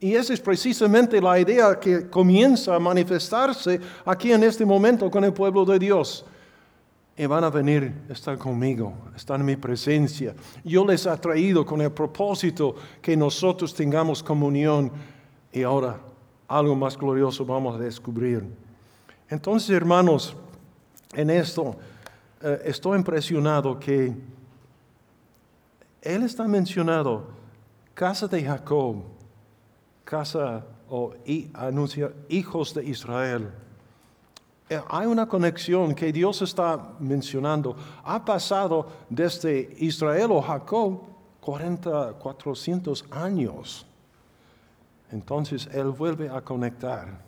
Y 0.00 0.14
esa 0.14 0.32
es 0.32 0.40
precisamente 0.40 1.20
la 1.20 1.38
idea 1.38 1.78
que 1.78 2.08
comienza 2.08 2.74
a 2.74 2.78
manifestarse 2.78 3.78
aquí 4.04 4.32
en 4.32 4.42
este 4.42 4.64
momento 4.64 5.10
con 5.10 5.22
el 5.24 5.32
pueblo 5.32 5.64
de 5.66 5.78
Dios. 5.78 6.24
Y 7.16 7.26
van 7.26 7.44
a 7.44 7.50
venir, 7.50 7.92
estar 8.08 8.38
conmigo, 8.38 8.94
están 9.14 9.40
en 9.40 9.46
mi 9.46 9.56
presencia. 9.56 10.34
Yo 10.64 10.86
les 10.86 11.04
he 11.04 11.14
traído 11.18 11.66
con 11.66 11.82
el 11.82 11.92
propósito 11.92 12.76
que 13.02 13.14
nosotros 13.14 13.74
tengamos 13.74 14.22
comunión. 14.22 14.90
Y 15.52 15.62
ahora 15.62 16.00
algo 16.48 16.74
más 16.74 16.96
glorioso 16.96 17.44
vamos 17.44 17.76
a 17.76 17.78
descubrir. 17.78 18.42
Entonces, 19.28 19.68
hermanos, 19.70 20.34
en 21.12 21.28
esto 21.28 21.76
eh, 22.40 22.62
estoy 22.64 22.96
impresionado 22.96 23.78
que 23.78 24.14
él 26.00 26.22
está 26.22 26.48
mencionado 26.48 27.28
casa 27.92 28.26
de 28.26 28.42
Jacob, 28.42 29.02
casa 30.10 30.66
o 30.88 31.14
anuncia 31.54 32.12
hijos 32.28 32.74
de 32.74 32.84
Israel. 32.84 33.48
Eh, 34.68 34.80
hay 34.88 35.06
una 35.06 35.26
conexión 35.28 35.94
que 35.94 36.12
Dios 36.12 36.42
está 36.42 36.94
mencionando. 36.98 37.76
Ha 38.02 38.24
pasado 38.24 38.88
desde 39.08 39.72
Israel 39.78 40.32
o 40.32 40.42
Jacob 40.42 41.02
40, 41.40 42.14
400 42.14 43.04
años. 43.12 43.86
Entonces 45.12 45.68
Él 45.72 45.90
vuelve 45.90 46.28
a 46.28 46.40
conectar. 46.40 47.20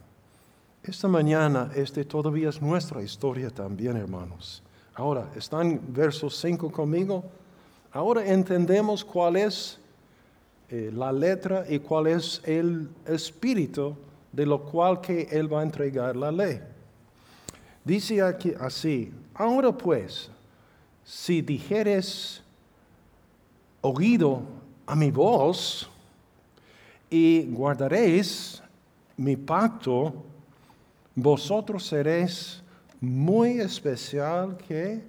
Esta 0.82 1.06
mañana 1.06 1.70
este 1.76 2.04
todavía 2.04 2.48
es 2.48 2.60
nuestra 2.60 3.00
historia 3.00 3.50
también, 3.50 3.96
hermanos. 3.96 4.60
Ahora, 4.94 5.30
¿están 5.36 5.80
versos 5.86 6.36
5 6.40 6.72
conmigo? 6.72 7.22
Ahora 7.92 8.26
entendemos 8.26 9.04
cuál 9.04 9.36
es 9.36 9.78
eh, 10.74 10.90
la 10.90 11.12
letra 11.12 11.66
y 11.68 11.80
cuál 11.80 12.06
es 12.06 12.40
el 12.44 12.88
espíritu 13.04 13.94
de 14.32 14.46
lo 14.46 14.62
cual 14.62 15.02
que 15.02 15.28
Él 15.30 15.52
va 15.52 15.60
a 15.60 15.64
entregar 15.64 16.16
la 16.16 16.32
ley. 16.32 16.62
Dice 17.84 18.22
aquí 18.22 18.54
así, 18.58 19.12
ahora 19.34 19.70
pues, 19.70 20.30
si 21.04 21.42
dijeres 21.42 22.42
oído 23.82 24.44
a 24.86 24.96
mi 24.96 25.10
voz 25.10 25.90
y 27.10 27.42
guardaréis 27.50 28.62
mi 29.18 29.36
pacto, 29.36 30.14
vosotros 31.14 31.84
seréis 31.84 32.62
muy 32.98 33.60
especial 33.60 34.56
que 34.56 35.02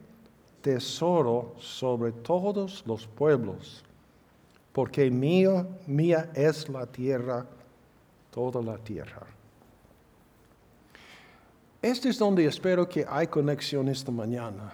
tesoro 0.62 1.56
sobre 1.58 2.12
todos 2.12 2.84
los 2.86 3.08
pueblos, 3.08 3.86
porque 4.74 5.10
mío, 5.12 5.68
mía 5.86 6.32
es 6.34 6.68
la 6.68 6.88
tierra, 6.88 7.46
toda 8.32 8.62
la 8.62 8.78
tierra. 8.78 9.22
Este 11.82 12.10
es 12.10 12.18
donde 12.18 12.46
espero 12.46 12.90
que 12.90 13.06
hay 13.08 13.28
conexión 13.28 13.88
esta 13.88 14.12
mañana. 14.12 14.74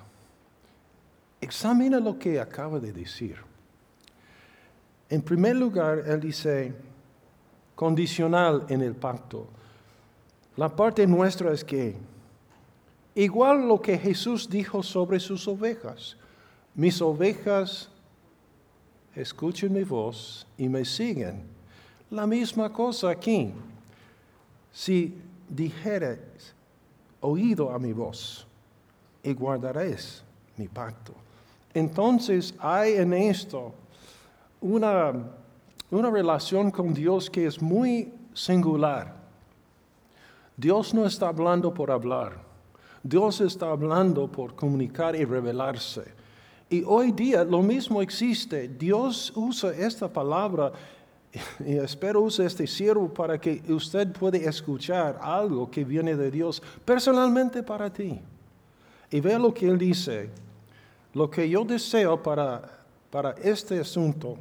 Examina 1.41 1.99
lo 1.99 2.17
que 2.17 2.39
acaba 2.39 2.79
de 2.79 2.93
decir. 2.93 3.37
En 5.09 5.21
primer 5.21 5.55
lugar, 5.55 6.03
él 6.05 6.19
dice, 6.19 6.73
condicional 7.75 8.65
en 8.69 8.81
el 8.81 8.95
pacto. 8.95 9.47
La 10.55 10.69
parte 10.69 11.05
nuestra 11.07 11.51
es 11.51 11.63
que, 11.63 11.95
igual 13.15 13.67
lo 13.67 13.81
que 13.81 13.97
Jesús 13.97 14.49
dijo 14.49 14.83
sobre 14.83 15.19
sus 15.19 15.47
ovejas, 15.47 16.15
mis 16.75 17.01
ovejas 17.01 17.89
escuchen 19.15 19.73
mi 19.73 19.83
voz 19.83 20.45
y 20.57 20.69
me 20.69 20.85
siguen. 20.85 21.43
La 22.11 22.25
misma 22.25 22.71
cosa 22.71 23.09
aquí. 23.09 23.51
Si 24.71 25.15
dijeres, 25.47 26.53
oído 27.21 27.71
a 27.71 27.79
mi 27.79 27.93
voz 27.93 28.47
y 29.23 29.33
guardaréis 29.33 30.23
mi 30.57 30.67
pacto. 30.67 31.13
Entonces 31.73 32.53
hay 32.59 32.93
en 32.93 33.13
esto 33.13 33.73
una, 34.61 35.13
una 35.91 36.09
relación 36.09 36.71
con 36.71 36.93
Dios 36.93 37.29
que 37.29 37.45
es 37.45 37.61
muy 37.61 38.11
singular. 38.33 39.15
Dios 40.57 40.93
no 40.93 41.05
está 41.05 41.29
hablando 41.29 41.73
por 41.73 41.91
hablar. 41.91 42.37
Dios 43.01 43.39
está 43.39 43.69
hablando 43.69 44.27
por 44.27 44.55
comunicar 44.55 45.15
y 45.15 45.23
revelarse. 45.23 46.18
Y 46.69 46.83
hoy 46.85 47.11
día 47.11 47.43
lo 47.43 47.61
mismo 47.63 48.01
existe. 48.01 48.67
Dios 48.67 49.33
usa 49.35 49.71
esta 49.71 50.07
palabra 50.07 50.71
y 51.65 51.77
espero 51.77 52.21
use 52.21 52.45
este 52.45 52.67
siervo 52.67 53.11
para 53.11 53.39
que 53.39 53.61
usted 53.69 54.11
pueda 54.11 54.37
escuchar 54.37 55.19
algo 55.21 55.69
que 55.69 55.83
viene 55.83 56.15
de 56.15 56.29
Dios 56.29 56.61
personalmente 56.85 57.63
para 57.63 57.91
ti. 57.91 58.19
Y 59.09 59.19
vea 59.19 59.39
lo 59.39 59.53
que 59.53 59.67
él 59.67 59.77
dice. 59.77 60.29
Lo 61.13 61.29
que 61.29 61.49
yo 61.49 61.65
deseo 61.65 62.21
para, 62.21 62.83
para 63.09 63.31
este 63.31 63.79
asunto, 63.79 64.37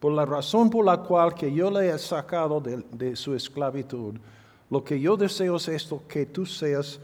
por 0.00 0.12
la 0.12 0.26
razón 0.26 0.70
por 0.70 0.84
la 0.84 0.98
cual 0.98 1.34
que 1.34 1.52
yo 1.52 1.70
le 1.70 1.88
he 1.88 1.98
sacado 1.98 2.60
de, 2.60 2.84
de 2.90 3.14
su 3.14 3.32
esclavitud, 3.32 4.16
lo 4.70 4.82
que 4.82 4.98
yo 4.98 5.16
deseo 5.16 5.56
es 5.56 5.68
esto, 5.68 6.02
que 6.08 6.26
tú 6.26 6.44
seas 6.46 6.98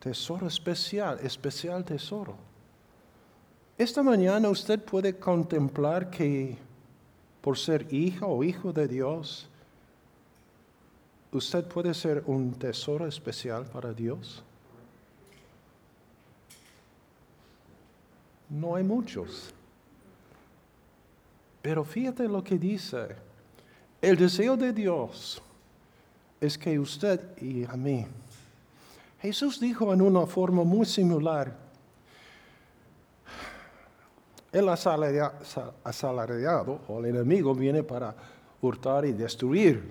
tesoro 0.00 0.46
especial, 0.46 1.18
especial 1.22 1.84
tesoro. 1.84 2.51
Esta 3.78 4.02
mañana 4.02 4.48
usted 4.50 4.80
puede 4.80 5.18
contemplar 5.18 6.10
que 6.10 6.56
por 7.40 7.58
ser 7.58 7.92
hija 7.92 8.26
o 8.26 8.44
hijo 8.44 8.72
de 8.72 8.86
Dios, 8.86 9.48
¿usted 11.32 11.64
puede 11.64 11.94
ser 11.94 12.22
un 12.26 12.52
tesoro 12.52 13.06
especial 13.06 13.64
para 13.64 13.92
Dios? 13.92 14.44
No 18.48 18.76
hay 18.76 18.84
muchos. 18.84 19.52
Pero 21.62 21.84
fíjate 21.84 22.28
lo 22.28 22.44
que 22.44 22.58
dice. 22.58 23.16
El 24.02 24.16
deseo 24.16 24.56
de 24.56 24.72
Dios 24.72 25.40
es 26.40 26.58
que 26.58 26.78
usted 26.78 27.20
y 27.40 27.64
a 27.64 27.72
mí. 27.72 28.04
Jesús 29.20 29.58
dijo 29.58 29.92
en 29.92 30.02
una 30.02 30.26
forma 30.26 30.64
muy 30.64 30.84
similar, 30.84 31.61
el 34.52 34.68
asalariado 34.68 36.80
o 36.86 37.00
el 37.00 37.06
enemigo 37.06 37.54
viene 37.54 37.82
para 37.82 38.14
hurtar 38.60 39.06
y 39.06 39.12
destruir, 39.12 39.82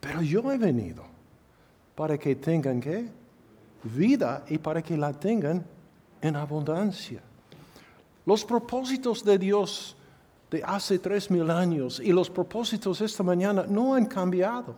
pero 0.00 0.22
yo 0.22 0.50
he 0.52 0.58
venido 0.58 1.02
para 1.94 2.16
que 2.16 2.36
tengan 2.36 2.80
¿qué? 2.80 3.08
vida 3.82 4.44
y 4.48 4.58
para 4.58 4.82
que 4.82 4.96
la 4.96 5.12
tengan 5.12 5.64
en 6.22 6.36
abundancia. 6.36 7.20
Los 8.24 8.44
propósitos 8.44 9.24
de 9.24 9.38
Dios 9.38 9.96
de 10.50 10.62
hace 10.64 10.98
tres 10.98 11.30
mil 11.30 11.50
años 11.50 12.00
y 12.00 12.12
los 12.12 12.30
propósitos 12.30 13.00
esta 13.00 13.22
mañana 13.22 13.64
no 13.68 13.94
han 13.94 14.06
cambiado. 14.06 14.74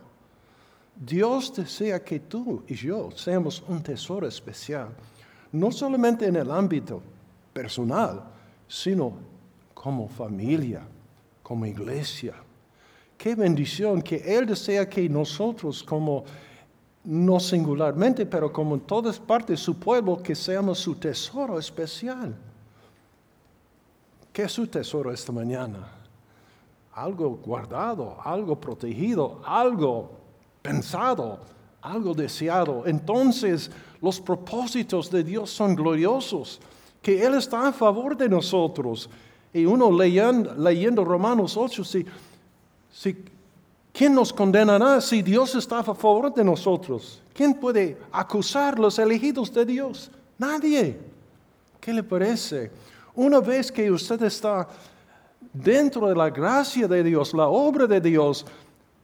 Dios 0.95 1.53
desea 1.55 2.03
que 2.03 2.19
tú 2.19 2.63
y 2.67 2.75
yo 2.75 3.11
seamos 3.11 3.63
un 3.67 3.81
tesoro 3.81 4.27
especial, 4.27 4.89
no 5.51 5.71
solamente 5.71 6.25
en 6.25 6.35
el 6.35 6.51
ámbito 6.51 7.01
personal, 7.53 8.23
sino 8.71 9.11
como 9.73 10.07
familia, 10.07 10.81
como 11.43 11.65
iglesia. 11.65 12.35
Qué 13.17 13.35
bendición 13.35 14.01
que 14.01 14.15
Él 14.15 14.45
desea 14.45 14.87
que 14.87 15.09
nosotros 15.09 15.83
como, 15.83 16.23
no 17.03 17.37
singularmente, 17.41 18.25
pero 18.25 18.51
como 18.53 18.75
en 18.75 18.81
todas 18.81 19.19
partes 19.19 19.59
su 19.59 19.77
pueblo, 19.77 20.23
que 20.23 20.33
seamos 20.33 20.79
su 20.79 20.95
tesoro 20.95 21.59
especial. 21.59 22.33
¿Qué 24.31 24.43
es 24.43 24.53
su 24.53 24.65
tesoro 24.67 25.11
esta 25.11 25.33
mañana? 25.33 25.89
Algo 26.93 27.41
guardado, 27.43 28.21
algo 28.23 28.57
protegido, 28.57 29.41
algo 29.45 30.11
pensado, 30.61 31.41
algo 31.81 32.13
deseado. 32.13 32.87
Entonces 32.87 33.69
los 34.01 34.21
propósitos 34.21 35.11
de 35.11 35.25
Dios 35.25 35.49
son 35.49 35.75
gloriosos, 35.75 36.61
que 37.01 37.25
Él 37.25 37.33
está 37.35 37.67
a 37.67 37.73
favor 37.73 38.15
de 38.15 38.29
nosotros. 38.29 39.09
Y 39.53 39.65
uno 39.65 39.91
leyendo, 39.91 41.03
Romanos 41.03 41.57
8, 41.57 41.83
si, 41.83 42.05
si, 42.91 43.17
¿quién 43.91 44.13
nos 44.13 44.31
condenará 44.31 45.01
si 45.01 45.21
Dios 45.21 45.55
está 45.55 45.79
a 45.79 45.83
favor 45.83 46.33
de 46.33 46.43
nosotros? 46.43 47.21
¿Quién 47.33 47.53
puede 47.53 47.97
acusar 48.11 48.79
los 48.79 48.99
elegidos 48.99 49.53
de 49.53 49.65
Dios? 49.65 50.11
Nadie. 50.37 50.97
¿Qué 51.79 51.91
le 51.91 52.03
parece? 52.03 52.71
Una 53.15 53.39
vez 53.39 53.71
que 53.71 53.91
usted 53.91 54.21
está 54.23 54.67
dentro 55.51 56.07
de 56.07 56.15
la 56.15 56.29
gracia 56.29 56.87
de 56.87 57.03
Dios, 57.03 57.33
la 57.33 57.47
obra 57.47 57.87
de 57.87 57.99
Dios, 57.99 58.45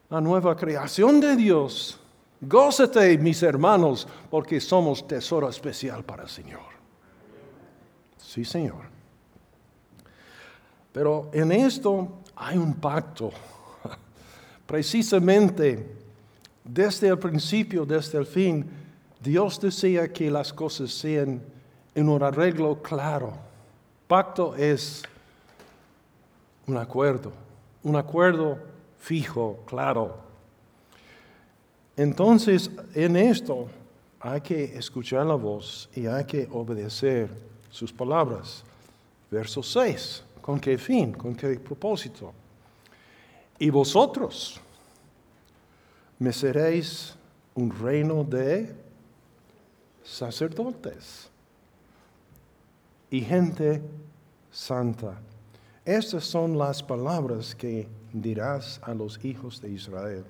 la 0.09 0.21
nueva 0.21 0.55
creación 0.55 1.19
de 1.19 1.35
Dios, 1.35 1.99
gózate, 2.39 3.17
mis 3.17 3.41
hermanos, 3.43 4.07
porque 4.29 4.61
somos 4.61 5.05
tesoro 5.07 5.49
especial 5.49 6.03
para 6.03 6.23
el 6.23 6.29
Señor. 6.29 6.76
Sí, 8.27 8.43
Señor. 8.43 8.81
Pero 10.91 11.29
en 11.31 11.49
esto 11.53 12.09
hay 12.35 12.57
un 12.57 12.73
pacto. 12.73 13.31
Precisamente 14.67 15.95
desde 16.61 17.07
el 17.07 17.17
principio, 17.17 17.85
desde 17.85 18.17
el 18.17 18.25
fin, 18.25 18.69
Dios 19.21 19.61
desea 19.61 20.11
que 20.11 20.29
las 20.29 20.51
cosas 20.51 20.91
sean 20.91 21.41
en 21.95 22.09
un 22.09 22.21
arreglo 22.21 22.81
claro 22.81 23.33
Pacto 24.07 24.55
es 24.55 25.03
un 26.65 26.77
acuerdo, 26.77 27.31
un 27.83 27.95
acuerdo 27.97 28.57
fijo, 28.99 29.59
claro. 29.65 30.17
Entonces, 31.97 32.71
en 32.93 33.17
esto 33.17 33.67
hay 34.19 34.39
que 34.39 34.63
escuchar 34.77 35.25
la 35.25 35.35
voz 35.35 35.89
y 35.93 36.07
hay 36.07 36.23
que 36.23 36.47
obedecer 36.51 37.29
sus 37.77 37.93
palabras. 37.93 38.63
Verso 39.29 39.61
6, 39.61 40.23
¿con 40.41 40.59
qué 40.59 40.77
fin? 40.77 41.13
¿Con 41.13 41.35
qué 41.35 41.59
propósito? 41.59 42.33
Y 43.59 43.69
vosotros 43.69 44.59
me 46.17 46.33
seréis 46.33 47.15
un 47.53 47.69
reino 47.69 48.23
de 48.23 48.73
sacerdotes 50.03 51.29
y 53.11 53.21
gente 53.21 53.81
santa. 54.51 55.19
Estas 55.85 56.23
son 56.23 56.57
las 56.57 56.81
palabras 56.81 57.53
que 57.53 57.87
dirás 58.11 58.79
a 58.83 58.93
los 58.93 59.23
hijos 59.23 59.61
de 59.61 59.69
Israel. 59.69 60.25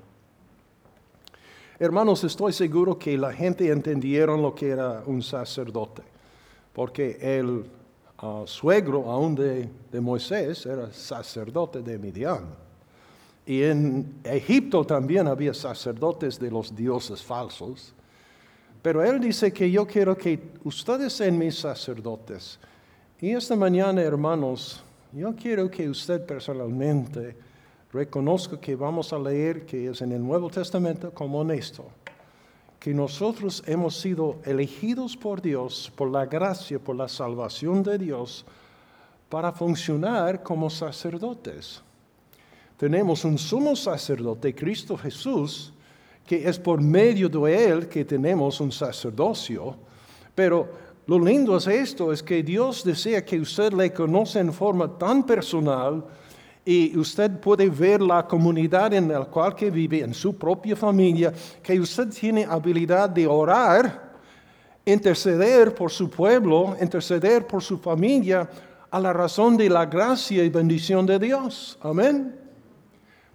Hermanos, 1.79 2.23
estoy 2.23 2.51
seguro 2.53 2.97
que 2.97 3.17
la 3.17 3.31
gente 3.31 3.71
entendieron 3.71 4.41
lo 4.41 4.53
que 4.53 4.69
era 4.69 5.03
un 5.05 5.21
sacerdote, 5.21 6.01
porque 6.77 7.17
el 7.19 7.65
ah, 8.19 8.43
suegro 8.45 9.09
aún 9.09 9.33
de, 9.33 9.67
Moisés 9.99 10.63
era 10.63 10.93
sacerdote 10.93 11.81
de 11.81 11.97
Midian. 11.97 12.45
Y 13.47 13.63
en 13.63 14.19
Egipto 14.23 14.85
también 14.85 15.25
había 15.25 15.55
sacerdotes 15.55 16.37
de 16.37 16.51
los 16.51 16.75
dioses 16.75 17.23
falsos. 17.23 17.95
Pero 18.83 19.03
él 19.03 19.19
dice 19.19 19.51
que 19.51 19.71
yo 19.71 19.87
quiero 19.87 20.15
que 20.15 20.39
ustedes 20.65 21.13
sean 21.13 21.35
mis 21.39 21.57
sacerdotes. 21.57 22.59
Y 23.19 23.31
esta 23.31 23.55
mañana, 23.55 24.03
hermanos, 24.03 24.83
yo 25.11 25.35
quiero 25.35 25.71
que 25.71 25.89
usted 25.89 26.23
personalmente 26.27 27.35
reconozca 27.91 28.59
que 28.59 28.75
vamos 28.75 29.11
a 29.11 29.17
leer 29.17 29.65
que 29.65 29.89
es 29.89 30.01
en 30.03 30.11
el 30.11 30.21
Nuevo 30.21 30.51
Testamento 30.51 31.11
como 31.11 31.39
honesto, 31.39 31.85
que 32.79 32.93
nosotros 32.93 33.63
hemos 33.65 33.99
sido 33.99 34.37
elegidos 34.45 35.17
por 35.17 35.41
Dios, 35.41 35.91
por 35.95 36.11
la 36.11 36.25
gracia, 36.25 36.79
por 36.79 36.95
la 36.95 37.07
salvación 37.07 37.83
de 37.83 37.97
Dios, 37.97 38.45
para 39.29 39.51
funcionar 39.51 40.43
como 40.43 40.69
sacerdotes. 40.69 41.81
Tenemos 42.77 43.25
un 43.25 43.37
sumo 43.37 43.75
sacerdote, 43.75 44.53
Cristo 44.53 44.95
Jesús, 44.95 45.73
que 46.25 46.47
es 46.47 46.59
por 46.59 46.81
medio 46.81 47.27
de 47.29 47.65
Él 47.65 47.87
que 47.87 48.05
tenemos 48.05 48.59
un 48.59 48.71
sacerdocio, 48.71 49.75
pero 50.35 50.69
lo 51.07 51.17
lindo 51.17 51.57
es 51.57 51.67
esto, 51.67 52.11
es 52.11 52.21
que 52.21 52.43
Dios 52.43 52.83
desea 52.83 53.25
que 53.25 53.39
usted 53.39 53.73
le 53.73 53.93
conoce 53.93 54.39
en 54.39 54.53
forma 54.53 54.97
tan 54.97 55.25
personal 55.25 56.05
y 56.69 56.97
usted 56.97 57.31
puede 57.39 57.69
ver 57.69 58.01
la 58.01 58.27
comunidad 58.27 58.93
en 58.93 59.07
la 59.07 59.23
cual 59.23 59.55
que 59.55 59.71
vive, 59.71 60.01
en 60.01 60.13
su 60.13 60.35
propia 60.35 60.75
familia, 60.75 61.31
que 61.63 61.79
usted 61.79 62.09
tiene 62.09 62.43
habilidad 62.43 63.09
de 63.09 63.25
orar, 63.25 64.11
interceder 64.83 65.73
por 65.73 65.89
su 65.89 66.09
pueblo, 66.09 66.75
interceder 66.81 67.47
por 67.47 67.63
su 67.63 67.77
familia, 67.77 68.49
a 68.91 68.99
la 68.99 69.13
razón 69.13 69.55
de 69.55 69.69
la 69.69 69.85
gracia 69.85 70.43
y 70.43 70.49
bendición 70.49 71.05
de 71.05 71.17
Dios. 71.17 71.79
Amén. 71.81 72.37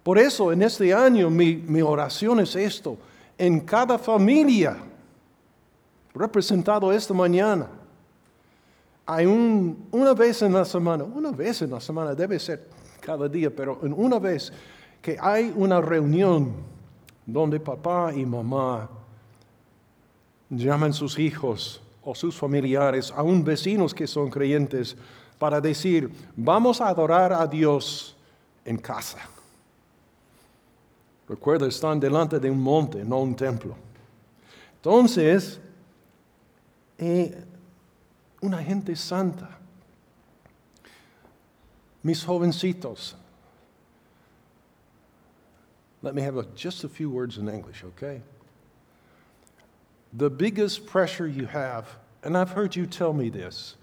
Por 0.03 0.19
eso 0.19 0.51
en 0.51 0.61
este 0.61 0.93
año 0.93 1.31
mi, 1.31 1.55
mi 1.55 1.81
oración 1.81 2.39
es 2.39 2.55
esto, 2.55 2.99
en 3.35 3.61
cada 3.61 3.97
familia, 3.97 4.77
representado 6.13 6.93
esta 6.93 7.15
mañana. 7.15 7.67
Hay 9.07 9.25
un, 9.25 9.87
una 9.89 10.13
vez 10.13 10.43
en 10.43 10.53
la 10.53 10.65
semana, 10.65 11.03
una 11.03 11.31
vez 11.31 11.63
en 11.63 11.71
la 11.71 11.81
semana, 11.81 12.13
debe 12.13 12.39
ser 12.39 12.82
cada 13.03 13.27
día, 13.27 13.53
pero 13.53 13.79
en 13.83 13.93
una 13.93 14.17
vez 14.17 14.51
que 15.01 15.17
hay 15.19 15.53
una 15.55 15.81
reunión 15.81 16.53
donde 17.25 17.59
papá 17.59 18.13
y 18.15 18.25
mamá 18.25 18.89
llaman 20.49 20.91
a 20.91 20.93
sus 20.93 21.19
hijos 21.19 21.81
o 22.03 22.15
sus 22.15 22.35
familiares, 22.35 23.13
aún 23.15 23.43
vecinos 23.43 23.93
que 23.93 24.07
son 24.07 24.29
creyentes, 24.29 24.95
para 25.37 25.59
decir, 25.59 26.09
vamos 26.35 26.79
a 26.79 26.87
adorar 26.87 27.33
a 27.33 27.45
Dios 27.45 28.15
en 28.63 28.77
casa. 28.77 29.19
Recuerda, 31.27 31.67
están 31.67 31.99
delante 31.99 32.39
de 32.39 32.49
un 32.49 32.61
monte, 32.61 33.03
no 33.03 33.19
un 33.19 33.35
templo. 33.35 33.75
Entonces, 34.75 35.59
eh, 36.97 37.43
una 38.41 38.61
gente 38.61 38.95
santa. 38.95 39.59
Mis 42.03 42.23
jovencitos. 42.23 43.13
Let 46.01 46.15
me 46.15 46.21
have 46.21 46.37
a, 46.37 46.43
just 46.55 46.83
a 46.83 46.89
few 46.89 47.09
words 47.09 47.37
in 47.37 47.47
English, 47.47 47.83
okay? 47.83 48.21
The 50.11 50.29
biggest 50.29 50.85
pressure 50.85 51.27
you 51.27 51.45
have, 51.45 51.87
and 52.23 52.37
I've 52.37 52.51
heard 52.51 52.75
you 52.75 52.85
tell 52.85 53.13
me 53.13 53.29
this, 53.29 53.75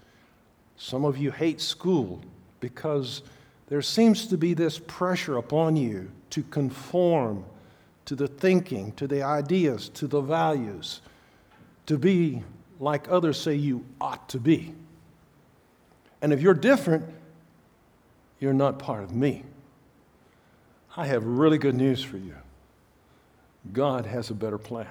some 0.77 1.03
of 1.03 1.17
you 1.17 1.31
hate 1.31 1.59
school 1.59 2.21
because 2.59 3.23
there 3.67 3.81
seems 3.81 4.27
to 4.27 4.37
be 4.37 4.53
this 4.53 4.79
pressure 4.79 5.37
upon 5.37 5.75
you 5.75 6.11
to 6.29 6.43
conform 6.43 7.43
to 8.05 8.15
the 8.15 8.27
thinking, 8.27 8.91
to 8.93 9.07
the 9.07 9.23
ideas, 9.23 9.89
to 9.89 10.07
the 10.07 10.21
values, 10.21 11.01
to 11.85 11.97
be 11.97 12.43
like 12.79 13.09
others 13.09 13.39
say 13.39 13.55
you 13.55 13.85
ought 13.99 14.29
to 14.29 14.39
be. 14.39 14.73
And 16.21 16.33
if 16.33 16.41
you're 16.41 16.53
different, 16.53 17.05
you're 18.41 18.53
not 18.53 18.79
part 18.79 19.03
of 19.03 19.15
me. 19.15 19.43
I 20.97 21.05
have 21.05 21.23
really 21.23 21.57
good 21.57 21.75
news 21.75 22.03
for 22.03 22.17
you. 22.17 22.35
God 23.71 24.05
has 24.05 24.29
a 24.29 24.33
better 24.33 24.57
plan. 24.57 24.87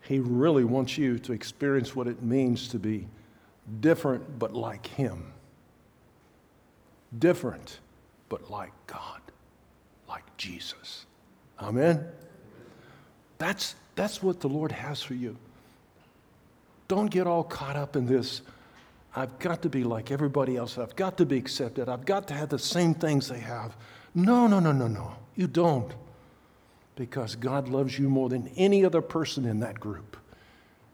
He 0.00 0.18
really 0.18 0.64
wants 0.64 0.98
you 0.98 1.20
to 1.20 1.32
experience 1.32 1.94
what 1.94 2.08
it 2.08 2.22
means 2.22 2.66
to 2.68 2.78
be 2.78 3.06
different 3.80 4.38
but 4.38 4.54
like 4.54 4.86
Him. 4.86 5.32
Different 7.16 7.78
but 8.28 8.50
like 8.50 8.72
God, 8.86 9.20
like 10.08 10.24
Jesus. 10.36 11.04
Amen? 11.60 12.06
That's, 13.38 13.74
that's 13.94 14.22
what 14.22 14.40
the 14.40 14.48
Lord 14.48 14.72
has 14.72 15.02
for 15.02 15.14
you. 15.14 15.36
Don't 16.88 17.10
get 17.10 17.26
all 17.26 17.44
caught 17.44 17.76
up 17.76 17.94
in 17.94 18.06
this. 18.06 18.40
I've 19.14 19.38
got 19.38 19.62
to 19.62 19.68
be 19.68 19.82
like 19.82 20.10
everybody 20.10 20.56
else. 20.56 20.78
I've 20.78 20.94
got 20.94 21.16
to 21.18 21.26
be 21.26 21.36
accepted. 21.36 21.88
I've 21.88 22.04
got 22.04 22.28
to 22.28 22.34
have 22.34 22.48
the 22.48 22.58
same 22.58 22.94
things 22.94 23.28
they 23.28 23.40
have. 23.40 23.76
No, 24.14 24.46
no, 24.46 24.60
no, 24.60 24.72
no, 24.72 24.86
no. 24.86 25.14
You 25.34 25.46
don't. 25.46 25.92
Because 26.94 27.34
God 27.34 27.68
loves 27.68 27.98
you 27.98 28.08
more 28.08 28.28
than 28.28 28.48
any 28.56 28.84
other 28.84 29.00
person 29.00 29.46
in 29.46 29.60
that 29.60 29.80
group. 29.80 30.16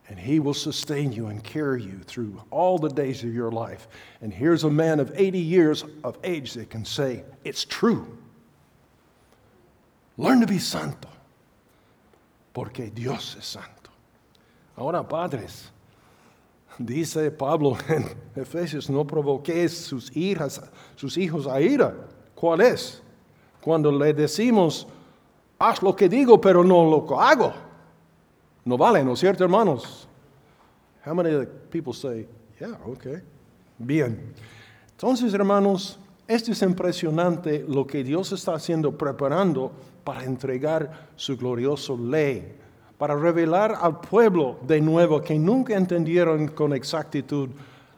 And 0.09 0.19
He 0.19 0.41
will 0.41 0.55
sustain 0.55 1.13
you 1.13 1.27
and 1.27 1.43
carry 1.43 1.83
you 1.83 1.99
through 2.07 2.41
all 2.51 2.79
the 2.79 2.89
days 2.89 3.23
of 3.25 3.35
your 3.35 3.51
life. 3.51 3.89
And 4.21 4.33
here's 4.33 4.65
a 4.65 4.71
man 4.71 5.01
of 5.01 5.13
80 5.15 5.39
years 5.39 5.85
of 6.05 6.17
age 6.25 6.55
that 6.55 6.71
can 6.71 6.85
say, 6.85 7.25
It's 7.45 7.65
true. 7.65 8.17
Learn 10.17 10.41
to 10.41 10.47
be 10.47 10.59
santo. 10.59 11.09
Porque 12.55 12.91
Dios 12.95 13.37
es 13.39 13.45
santo. 13.45 13.91
Ahora, 14.79 15.05
padres, 15.05 15.71
dice 16.79 17.31
Pablo 17.31 17.77
en 17.89 18.05
Efesios, 18.35 18.91
no 18.91 19.07
provoquéis 19.07 19.77
sus 19.77 20.15
hijas, 20.17 20.61
sus 20.95 21.17
hijos 21.17 21.47
a 21.47 21.61
ira. 21.61 21.95
¿Cuál 22.35 22.61
es? 22.61 23.03
Cuando 23.61 23.91
le 23.91 24.13
decimos, 24.13 24.87
haz 25.59 25.83
lo 25.83 25.95
que 25.97 26.09
digo, 26.09 26.41
pero 26.41 26.63
no 26.63 26.85
lo 26.85 27.21
hago. 27.21 27.53
No 28.65 28.77
vale, 28.77 29.05
¿no 29.05 29.13
es 29.13 29.21
cierto, 29.21 29.45
hermanos? 29.45 30.09
How 31.07 31.15
many 31.15 31.47
people 31.71 31.93
say, 31.93 32.29
yeah, 32.59 32.79
okay. 32.85 33.23
Bien. 33.79 34.35
Entonces, 34.91 35.33
hermanos, 35.35 35.99
esto 36.27 36.51
es 36.51 36.63
impresionante 36.63 37.65
lo 37.69 37.87
que 37.87 38.03
Dios 38.03 38.33
está 38.33 38.55
haciendo, 38.55 38.97
preparando 38.97 39.71
para 40.03 40.25
entregar 40.25 41.09
su 41.15 41.37
glorioso 41.37 41.97
ley, 41.97 42.57
para 42.99 43.15
revelar 43.15 43.77
al 43.81 44.01
pueblo 44.01 44.59
de 44.67 44.81
nuevo 44.81 45.21
que 45.21 45.39
nunca 45.39 45.77
entendieron 45.77 46.49
con 46.49 46.73
exactitud 46.73 47.51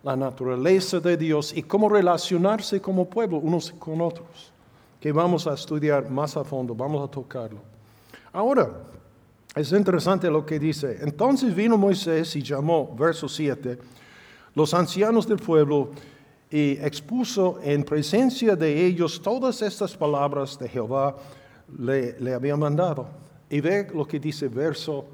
la 0.02 0.16
naturaleza 0.16 1.00
de 1.00 1.16
Dios 1.16 1.56
y 1.56 1.62
cómo 1.62 1.88
relacionarse 1.88 2.80
como 2.80 3.08
pueblo 3.08 3.38
unos 3.38 3.72
con 3.72 4.00
otros, 4.00 4.52
que 5.00 5.12
vamos 5.12 5.46
a 5.46 5.54
estudiar 5.54 6.10
más 6.10 6.36
a 6.36 6.44
fondo, 6.44 6.74
vamos 6.74 7.06
a 7.06 7.10
tocarlo. 7.10 7.60
Ahora, 8.32 8.70
es 9.54 9.72
interesante 9.72 10.30
lo 10.30 10.44
que 10.44 10.58
dice. 10.58 10.98
Entonces 11.00 11.54
vino 11.54 11.76
Moisés 11.76 12.34
y 12.36 12.42
llamó, 12.42 12.94
verso 12.96 13.28
7, 13.28 13.78
los 14.54 14.74
ancianos 14.74 15.26
del 15.26 15.38
pueblo 15.38 15.90
y 16.50 16.72
expuso 16.72 17.58
en 17.62 17.84
presencia 17.84 18.56
de 18.56 18.86
ellos 18.86 19.20
todas 19.20 19.60
estas 19.62 19.96
palabras 19.96 20.58
de 20.58 20.68
Jehová 20.68 21.16
le, 21.78 22.18
le 22.20 22.34
había 22.34 22.56
mandado. 22.56 23.27
Y 23.50 23.60
ve 23.60 23.88
lo 23.94 24.06
que 24.06 24.20
dice 24.20 24.48
verso. 24.48 25.06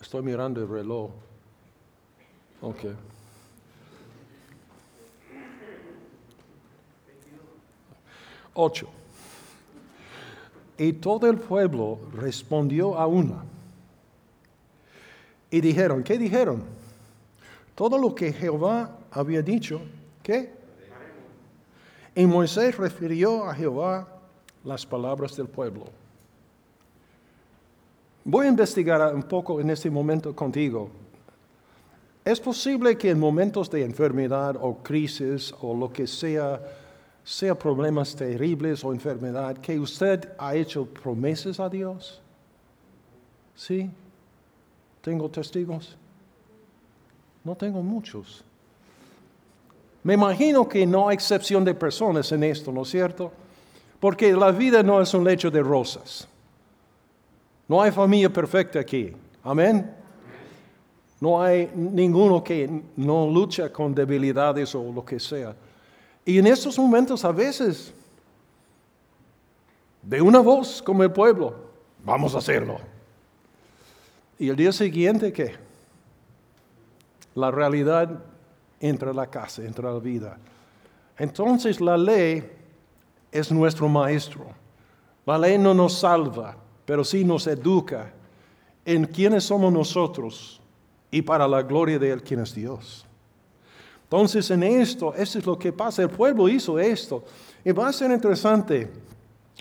Estoy 0.00 0.22
mirando 0.22 0.60
el 0.60 0.68
reloj. 0.68 1.10
Ok. 2.62 2.84
Ocho. 8.54 8.88
Y 10.78 10.94
todo 10.94 11.28
el 11.28 11.38
pueblo 11.38 11.98
respondió 12.14 12.96
a 12.96 13.06
una. 13.06 13.44
Y 15.50 15.60
dijeron, 15.60 16.02
¿qué 16.02 16.16
dijeron? 16.16 16.62
Todo 17.74 17.98
lo 17.98 18.14
que 18.14 18.32
Jehová 18.32 18.98
había 19.10 19.42
dicho, 19.42 19.80
¿qué? 20.22 20.52
Y 22.14 22.26
Moisés 22.26 22.76
refirió 22.76 23.48
a 23.48 23.54
Jehová 23.54 24.08
las 24.64 24.86
palabras 24.86 25.36
del 25.36 25.48
pueblo. 25.48 25.86
Voy 28.24 28.46
a 28.46 28.50
investigar 28.50 29.14
un 29.14 29.22
poco 29.22 29.60
en 29.60 29.70
este 29.70 29.90
momento 29.90 30.34
contigo. 30.34 30.90
¿Es 32.24 32.38
posible 32.38 32.98
que 32.98 33.10
en 33.10 33.18
momentos 33.18 33.70
de 33.70 33.82
enfermedad 33.82 34.56
o 34.60 34.76
crisis 34.82 35.54
o 35.62 35.74
lo 35.74 35.90
que 35.90 36.06
sea, 36.06 36.60
sea 37.24 37.58
problemas 37.58 38.14
terribles 38.14 38.84
o 38.84 38.92
enfermedad, 38.92 39.56
que 39.56 39.78
usted 39.78 40.28
ha 40.38 40.54
hecho 40.54 40.84
promesas 40.84 41.58
a 41.58 41.68
Dios? 41.68 42.20
¿Sí? 43.56 43.90
¿Tengo 45.00 45.30
testigos? 45.30 45.96
No 47.42 47.56
tengo 47.56 47.82
muchos. 47.82 48.44
Me 50.02 50.14
imagino 50.14 50.68
que 50.68 50.86
no 50.86 51.08
hay 51.08 51.14
excepción 51.14 51.64
de 51.64 51.74
personas 51.74 52.30
en 52.32 52.44
esto, 52.44 52.70
¿no 52.70 52.82
es 52.82 52.90
cierto? 52.90 53.32
Porque 53.98 54.32
la 54.32 54.50
vida 54.50 54.82
no 54.82 55.00
es 55.00 55.12
un 55.14 55.24
lecho 55.24 55.50
de 55.50 55.62
rosas. 55.62 56.28
No 57.70 57.80
hay 57.80 57.92
familia 57.92 58.28
perfecta 58.28 58.80
aquí. 58.80 59.12
Amén. 59.44 59.94
No 61.20 61.40
hay 61.40 61.70
ninguno 61.72 62.42
que 62.42 62.68
no 62.96 63.28
lucha 63.28 63.72
con 63.72 63.94
debilidades 63.94 64.74
o 64.74 64.92
lo 64.92 65.04
que 65.04 65.20
sea. 65.20 65.54
Y 66.24 66.38
en 66.38 66.48
estos 66.48 66.76
momentos 66.76 67.24
a 67.24 67.30
veces, 67.30 67.94
de 70.02 70.20
una 70.20 70.40
voz 70.40 70.82
como 70.82 71.04
el 71.04 71.12
pueblo, 71.12 71.54
vamos 72.02 72.34
a 72.34 72.38
hacerlo. 72.38 72.78
Y 74.36 74.48
el 74.48 74.56
día 74.56 74.72
siguiente, 74.72 75.32
¿qué? 75.32 75.54
La 77.36 77.52
realidad 77.52 78.20
entra 78.80 79.12
a 79.12 79.14
la 79.14 79.28
casa, 79.28 79.62
entra 79.62 79.90
a 79.90 79.92
la 79.92 80.00
vida. 80.00 80.38
Entonces 81.16 81.80
la 81.80 81.96
ley 81.96 82.50
es 83.30 83.52
nuestro 83.52 83.88
maestro. 83.88 84.48
La 85.24 85.38
ley 85.38 85.56
no 85.56 85.72
nos 85.72 86.00
salva, 86.00 86.56
pero 86.90 87.04
sí 87.04 87.22
nos 87.22 87.46
educa 87.46 88.12
en 88.84 89.04
quiénes 89.04 89.44
somos 89.44 89.72
nosotros 89.72 90.60
y 91.08 91.22
para 91.22 91.46
la 91.46 91.62
gloria 91.62 92.00
de 92.00 92.10
Él, 92.10 92.20
quién 92.20 92.40
es 92.40 92.52
Dios. 92.52 93.06
Entonces 94.02 94.50
en 94.50 94.64
esto, 94.64 95.14
esto 95.14 95.38
es 95.38 95.46
lo 95.46 95.56
que 95.56 95.72
pasa. 95.72 96.02
El 96.02 96.10
pueblo 96.10 96.48
hizo 96.48 96.80
esto. 96.80 97.22
Y 97.64 97.70
va 97.70 97.86
a 97.86 97.92
ser 97.92 98.10
interesante 98.10 98.90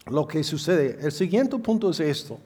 lo 0.08 0.28
que 0.28 0.44
sucede. 0.44 0.98
El 1.00 1.12
siguiente 1.12 1.56
punto 1.60 1.92
es 1.92 2.00
esto. 2.00 2.40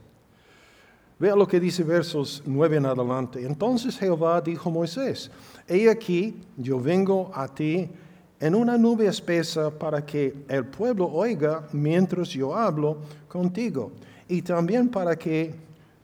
Vea 1.17 1.34
lo 1.34 1.48
que 1.48 1.62
dice 1.62 1.82
versos 1.86 2.43
9 2.46 2.76
en 2.76 2.86
adelante. 2.86 3.46
Entonces 3.46 3.98
Jehová 3.98 4.41
dijo 4.41 4.67
a 4.67 4.74
Moisés, 4.74 5.32
he 5.65 5.89
aquí, 5.89 6.41
yo 6.58 6.78
vengo 6.78 7.32
a 7.34 7.48
ti 7.48 7.89
en 8.38 8.54
una 8.54 8.78
nube 8.78 9.08
espesa 9.08 9.72
para 9.72 10.06
que 10.06 10.43
el 10.50 10.65
pueblo 10.65 11.08
oiga 11.08 11.69
mientras 11.72 12.28
yo 12.28 12.54
hablo 12.54 12.98
contigo, 13.30 13.93
y 14.27 14.41
también 14.41 14.89
para 14.89 15.15
que 15.15 15.55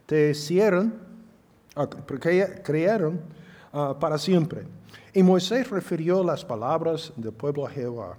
te 0.06 0.34
cierren, 0.34 0.94
uh, 1.76 1.86
creyeron 2.62 3.20
uh, 3.72 3.94
para 3.98 4.18
siempre. 4.18 4.64
Y 5.12 5.22
Moisés 5.22 5.68
refirió 5.70 6.22
las 6.22 6.44
palabras 6.44 7.12
del 7.16 7.32
pueblo 7.32 7.66
a 7.66 7.70
Jehová. 7.70 8.16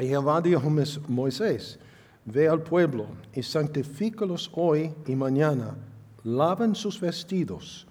Y 0.00 0.06
Jehová 0.06 0.40
dijo 0.40 0.60
a 0.66 1.08
Moisés, 1.08 1.78
ve 2.24 2.48
al 2.48 2.62
pueblo 2.62 3.06
y 3.34 3.42
santifícalos 3.42 4.50
hoy 4.54 4.92
y 5.06 5.14
mañana, 5.14 5.74
laven 6.22 6.74
sus 6.74 7.00
vestidos 7.00 7.86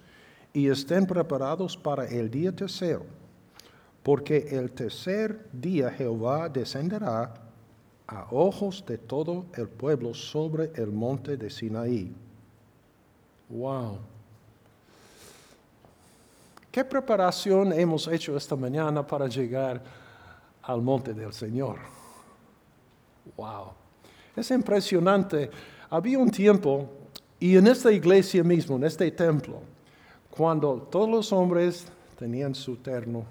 y 0.52 0.68
estén 0.68 1.06
preparados 1.06 1.76
para 1.76 2.06
el 2.06 2.30
día 2.30 2.52
tercero 2.52 3.04
porque 4.06 4.46
el 4.52 4.70
tercer 4.70 5.48
día 5.52 5.90
Jehová 5.90 6.48
descenderá 6.48 7.34
a 8.06 8.26
ojos 8.30 8.84
de 8.86 8.98
todo 8.98 9.46
el 9.54 9.68
pueblo 9.68 10.14
sobre 10.14 10.70
el 10.74 10.92
monte 10.92 11.36
de 11.36 11.50
Sinaí. 11.50 12.12
Wow. 13.48 13.98
¿Qué 16.70 16.84
preparación 16.84 17.72
hemos 17.72 18.06
hecho 18.08 18.36
esta 18.36 18.54
mañana 18.54 19.06
para 19.06 19.26
llegar 19.26 19.82
al 20.62 20.82
monte 20.82 21.14
del 21.14 21.32
Señor? 21.32 21.78
Wow. 23.36 23.72
Es 24.36 24.50
impresionante. 24.50 25.50
Había 25.88 26.18
un 26.18 26.30
tiempo, 26.30 26.88
y 27.40 27.56
en 27.56 27.66
esta 27.66 27.90
iglesia 27.90 28.44
mismo, 28.44 28.76
en 28.76 28.84
este 28.84 29.10
templo, 29.10 29.60
cuando 30.30 30.86
todos 30.90 31.08
los 31.08 31.32
hombres 31.32 31.86
tenían 32.18 32.54
su 32.54 32.76
terno 32.76 33.24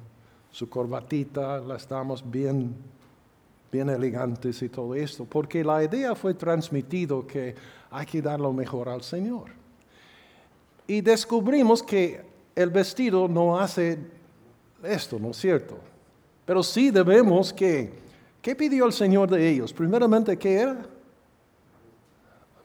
su 0.56 0.70
corbatita, 0.70 1.60
la 1.60 1.76
estamos 1.76 2.24
bien, 2.32 2.74
bien 3.76 3.90
elegantes 3.90 4.62
y 4.62 4.70
todo 4.70 4.96
esto, 4.96 5.26
porque 5.26 5.64
la 5.64 5.84
idea 5.84 6.16
fue 6.16 6.34
transmitido 6.34 7.28
que 7.28 7.54
hay 7.92 8.06
que 8.06 8.22
dar 8.22 8.40
lo 8.40 8.54
mejor 8.54 8.88
al 8.88 9.02
Señor. 9.02 9.52
Y 10.88 11.02
descubrimos 11.02 11.84
que 11.84 12.24
el 12.56 12.70
vestido 12.70 13.28
no 13.28 13.60
hace 13.60 14.00
esto, 14.82 15.20
¿no 15.20 15.32
es 15.32 15.38
cierto? 15.38 15.78
Pero 16.46 16.64
sí 16.64 16.90
debemos 16.90 17.52
que, 17.52 17.92
¿qué 18.42 18.56
pidió 18.56 18.86
el 18.86 18.94
Señor 18.94 19.30
de 19.30 19.50
ellos? 19.50 19.74
Primeramente, 19.74 20.38
¿qué 20.38 20.54
era? 20.56 20.86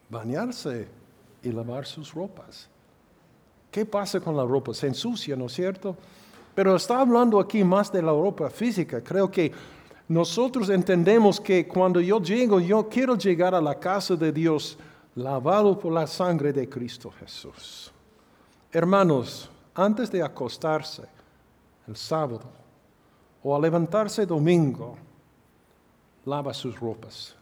Bañarse 0.09 0.87
y 1.43 1.51
lavar 1.51 1.87
sus 1.87 2.15
ropas. 2.15 2.69
¿Qué 3.71 3.85
pasa 3.85 4.21
con 4.21 4.37
la 4.37 4.45
ropa? 4.45 4.75
Se 4.75 4.87
ensucia, 4.87 5.35
¿no 5.35 5.47
es 5.47 5.53
cierto? 5.55 5.97
Pero 6.55 6.77
está 6.77 7.01
hablando 7.01 7.41
aquí 7.41 7.65
más 7.65 7.91
de 7.91 8.03
la 8.03 8.13
ropa 8.13 8.51
física. 8.51 9.03
Creo 9.03 9.31
que 9.31 9.51
nosotros 10.11 10.69
entendemos 10.71 11.41
que 11.41 11.69
cuando 11.69 12.01
yo 12.01 12.21
llego, 12.21 12.59
yo 12.59 12.89
quiero 12.89 13.15
llegar 13.15 13.55
a 13.55 13.61
la 13.61 13.79
casa 13.79 14.17
de 14.17 14.33
Dios 14.33 14.77
lavado 15.15 15.79
por 15.79 15.93
la 15.93 16.05
sangre 16.05 16.53
de 16.53 16.69
Cristo 16.69 17.13
Jesús. 17.13 17.93
Hermanos, 18.73 19.49
antes 19.73 20.11
de 20.11 20.21
acostarse 20.21 21.05
el 21.87 21.95
sábado 21.95 22.43
o 23.41 23.55
a 23.55 23.61
levantarse 23.61 24.27
domingo, 24.27 24.97
lava 26.25 26.53
sus 26.55 26.81
ropas. 26.81 27.37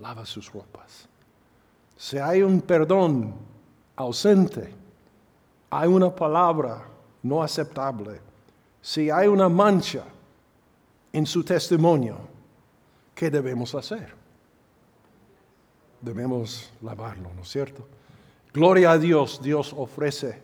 Lava 0.00 0.26
sus 0.26 0.52
ropas. 0.52 1.08
Si 1.96 2.18
hay 2.18 2.42
un 2.42 2.60
perdón 2.60 3.32
ausente, 3.94 4.74
hay 5.70 5.86
una 5.86 6.12
palabra 6.12 6.82
no 7.22 7.44
aceptable, 7.44 8.20
si 8.82 9.08
hay 9.08 9.28
una 9.28 9.48
mancha, 9.48 10.02
en 11.12 11.26
su 11.26 11.42
testimonio, 11.44 12.18
¿qué 13.14 13.30
debemos 13.30 13.74
hacer? 13.74 14.14
Debemos 16.00 16.72
lavarlo, 16.82 17.30
¿no 17.34 17.42
es 17.42 17.48
cierto? 17.48 17.86
Gloria 18.52 18.92
a 18.92 18.98
Dios, 18.98 19.40
Dios 19.42 19.74
ofrece 19.76 20.40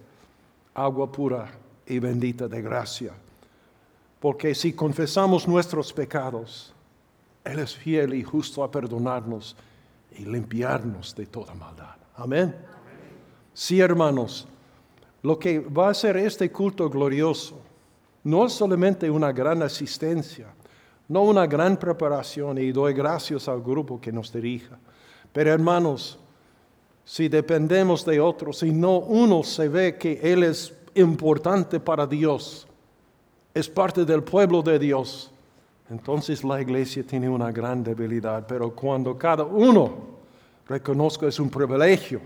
agua 0.75 1.11
pura 1.11 1.51
y 1.87 1.99
bendita 1.99 2.49
de 2.49 2.61
gracia. 2.63 3.13
Porque 4.21 4.55
si 4.55 4.73
confesamos 4.73 5.47
nuestros 5.47 5.93
pecados, 5.93 6.75
Él 7.45 7.59
es 7.59 7.75
fiel 7.75 8.15
y 8.15 8.23
justo 8.23 8.63
a 8.63 8.71
perdonarnos 8.71 9.57
y 10.19 10.25
limpiarnos 10.25 11.15
de 11.15 11.27
toda 11.27 11.55
maldad. 11.55 11.97
Amén. 12.17 12.55
Sí, 13.55 13.81
hermanos, 13.81 14.47
lo 15.23 15.39
que 15.39 15.61
va 15.61 15.91
a 15.91 15.95
ser 15.95 16.17
este 16.17 16.51
culto 16.51 16.89
glorioso 16.91 17.61
no 18.27 18.49
solamente 18.49 19.09
una 19.09 19.31
gran 19.31 19.62
asistencia, 19.62 20.49
no 21.07 21.23
una 21.23 21.47
gran 21.47 21.77
preparación 21.77 22.59
y 22.59 22.73
doy 22.73 22.93
gracias 22.93 23.47
al 23.47 23.62
grupo 23.62 24.01
que 24.01 24.11
nos 24.11 24.33
dirija. 24.33 24.77
Pero 25.33 25.53
hermanos, 25.53 26.19
si 27.05 27.29
dependemos 27.29 28.05
de 28.05 28.19
otros 28.19 28.65
y 28.65 28.73
no 28.73 28.99
uno 28.99 29.45
se 29.45 29.69
ve 29.69 29.97
que 29.97 30.19
Él 30.25 30.43
es 30.43 30.75
importante 30.97 31.79
para 31.79 32.05
Dios, 32.05 32.67
es 33.55 33.69
parte 33.69 34.05
del 34.05 34.25
pueblo 34.25 34.61
de 34.61 34.81
Dios, 34.81 35.31
entonces 35.89 36.43
la 36.43 36.61
iglesia 36.61 37.05
tiene 37.07 37.29
una 37.29 37.53
gran 37.53 37.85
debilidad. 37.85 38.45
Pero 38.45 38.75
cuando 38.75 39.17
cada 39.17 39.45
uno 39.45 39.99
reconozca 40.67 41.29
es 41.29 41.39
un 41.39 41.49
privilegio 41.49 42.21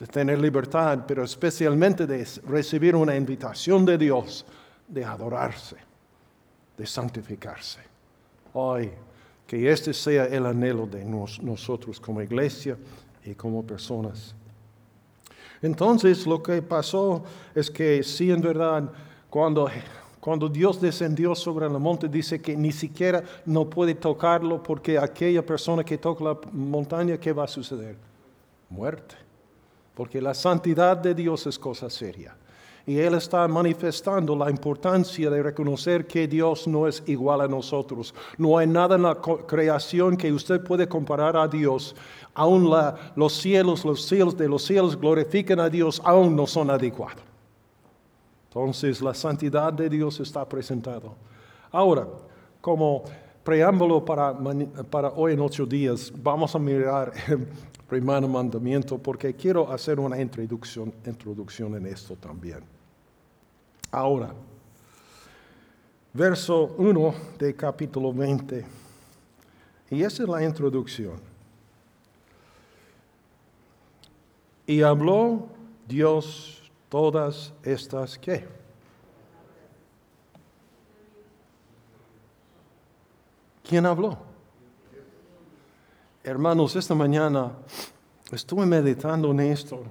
de 0.00 0.06
tener 0.08 0.40
libertad, 0.40 1.04
pero 1.06 1.22
especialmente 1.22 2.08
de 2.08 2.26
recibir 2.48 2.96
una 2.96 3.14
invitación 3.14 3.86
de 3.86 3.96
Dios, 3.96 4.44
de 4.88 5.04
adorarse, 5.04 5.76
de 6.76 6.86
santificarse. 6.86 7.80
Hoy, 8.54 8.90
que 9.46 9.70
este 9.70 9.92
sea 9.94 10.24
el 10.26 10.46
anhelo 10.46 10.86
de 10.86 11.04
nosotros 11.04 12.00
como 12.00 12.20
iglesia 12.20 12.76
y 13.24 13.34
como 13.34 13.64
personas. 13.64 14.34
Entonces 15.62 16.26
lo 16.26 16.42
que 16.42 16.62
pasó 16.62 17.24
es 17.54 17.70
que 17.70 18.02
sí, 18.02 18.30
en 18.30 18.40
verdad, 18.40 18.90
cuando, 19.28 19.68
cuando 20.20 20.48
Dios 20.48 20.80
descendió 20.80 21.34
sobre 21.34 21.66
el 21.66 21.72
monte, 21.72 22.08
dice 22.08 22.40
que 22.40 22.56
ni 22.56 22.72
siquiera 22.72 23.22
no 23.44 23.68
puede 23.68 23.94
tocarlo 23.94 24.62
porque 24.62 24.98
aquella 24.98 25.44
persona 25.44 25.84
que 25.84 25.98
toca 25.98 26.24
la 26.24 26.38
montaña, 26.52 27.18
¿qué 27.18 27.32
va 27.32 27.44
a 27.44 27.48
suceder? 27.48 27.96
Muerte. 28.68 29.16
Porque 29.94 30.20
la 30.20 30.34
santidad 30.34 30.96
de 30.96 31.14
Dios 31.14 31.46
es 31.46 31.58
cosa 31.58 31.90
seria. 31.90 32.36
Y 32.88 32.98
Él 33.00 33.12
está 33.12 33.46
manifestando 33.46 34.34
la 34.34 34.48
importancia 34.48 35.28
de 35.28 35.42
reconocer 35.42 36.06
que 36.06 36.26
Dios 36.26 36.66
no 36.66 36.88
es 36.88 37.02
igual 37.04 37.42
a 37.42 37.46
nosotros. 37.46 38.14
No 38.38 38.56
hay 38.56 38.66
nada 38.66 38.96
en 38.96 39.02
la 39.02 39.14
creación 39.14 40.16
que 40.16 40.32
usted 40.32 40.64
puede 40.64 40.88
comparar 40.88 41.36
a 41.36 41.46
Dios. 41.46 41.94
Aún 42.32 42.74
los 43.14 43.32
cielos, 43.34 43.84
los 43.84 44.06
cielos 44.06 44.38
de 44.38 44.48
los 44.48 44.64
cielos 44.64 44.98
glorifican 44.98 45.60
a 45.60 45.68
Dios, 45.68 46.00
aún 46.02 46.34
no 46.34 46.46
son 46.46 46.70
adecuados. 46.70 47.20
Entonces 48.48 49.02
la 49.02 49.12
santidad 49.12 49.70
de 49.70 49.90
Dios 49.90 50.18
está 50.20 50.48
presentado. 50.48 51.14
Ahora, 51.70 52.08
como 52.62 53.04
preámbulo 53.44 54.02
para, 54.02 55.10
hoy 55.14 55.34
en 55.34 55.40
ocho 55.40 55.66
días, 55.66 56.10
vamos 56.22 56.54
a 56.54 56.58
mirar 56.58 57.12
el 57.28 57.46
primer 57.86 58.26
mandamiento 58.26 58.96
porque 58.96 59.34
quiero 59.34 59.70
hacer 59.70 60.00
una 60.00 60.18
introducción 60.18 61.74
en 61.74 61.84
esto 61.84 62.16
también. 62.16 62.77
Ahora, 63.90 64.34
verso 66.12 66.74
1 66.76 67.14
de 67.38 67.54
capítulo 67.54 68.12
20. 68.12 68.66
Y 69.90 70.02
esa 70.02 70.22
es 70.24 70.28
la 70.28 70.44
introducción. 70.44 71.18
Y 74.66 74.82
habló 74.82 75.48
Dios 75.86 76.70
todas 76.90 77.54
estas 77.62 78.18
qué? 78.18 78.46
¿Quién 83.66 83.86
habló? 83.86 84.18
Hermanos, 86.22 86.76
esta 86.76 86.94
mañana 86.94 87.52
estuve 88.30 88.66
meditando 88.66 89.30
en 89.30 89.40
esto 89.40 89.84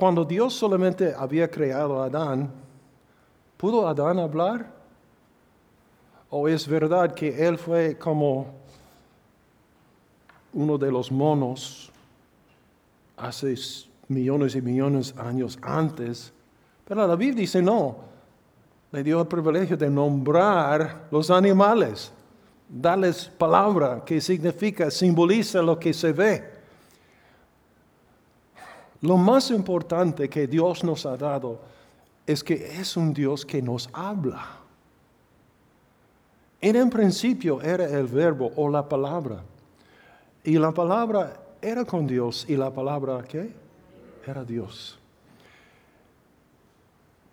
cuando 0.00 0.24
Dios 0.24 0.54
solamente 0.54 1.14
había 1.14 1.50
creado 1.50 2.02
a 2.02 2.06
Adán, 2.06 2.50
¿pudo 3.58 3.86
Adán 3.86 4.18
hablar? 4.18 4.72
¿O 6.30 6.48
es 6.48 6.66
verdad 6.66 7.12
que 7.12 7.46
él 7.46 7.58
fue 7.58 7.98
como 7.98 8.46
uno 10.54 10.78
de 10.78 10.90
los 10.90 11.12
monos 11.12 11.92
hace 13.18 13.54
millones 14.08 14.54
y 14.54 14.62
millones 14.62 15.14
de 15.14 15.20
años 15.20 15.58
antes? 15.60 16.32
Pero 16.86 17.06
la 17.06 17.14
Biblia 17.14 17.42
dice 17.42 17.60
no. 17.60 17.96
Le 18.92 19.04
dio 19.04 19.20
el 19.20 19.26
privilegio 19.26 19.76
de 19.76 19.90
nombrar 19.90 21.08
los 21.10 21.30
animales, 21.30 22.10
darles 22.70 23.26
palabra 23.26 24.02
que 24.02 24.18
significa, 24.18 24.90
simboliza 24.90 25.60
lo 25.60 25.78
que 25.78 25.92
se 25.92 26.10
ve. 26.12 26.49
Lo 29.02 29.16
más 29.16 29.50
importante 29.50 30.28
que 30.28 30.46
Dios 30.46 30.84
nos 30.84 31.06
ha 31.06 31.16
dado 31.16 31.58
es 32.26 32.44
que 32.44 32.54
es 32.54 32.96
un 32.96 33.14
Dios 33.14 33.46
que 33.46 33.62
nos 33.62 33.88
habla. 33.92 34.60
En 36.60 36.76
el 36.76 36.90
principio 36.90 37.62
era 37.62 37.86
el 37.86 38.06
verbo 38.06 38.52
o 38.56 38.68
la 38.68 38.86
palabra. 38.86 39.42
Y 40.44 40.58
la 40.58 40.72
palabra 40.72 41.40
era 41.62 41.84
con 41.84 42.06
Dios. 42.06 42.44
¿Y 42.48 42.56
la 42.56 42.70
palabra 42.70 43.24
qué? 43.26 43.50
Era 44.26 44.44
Dios. 44.44 44.98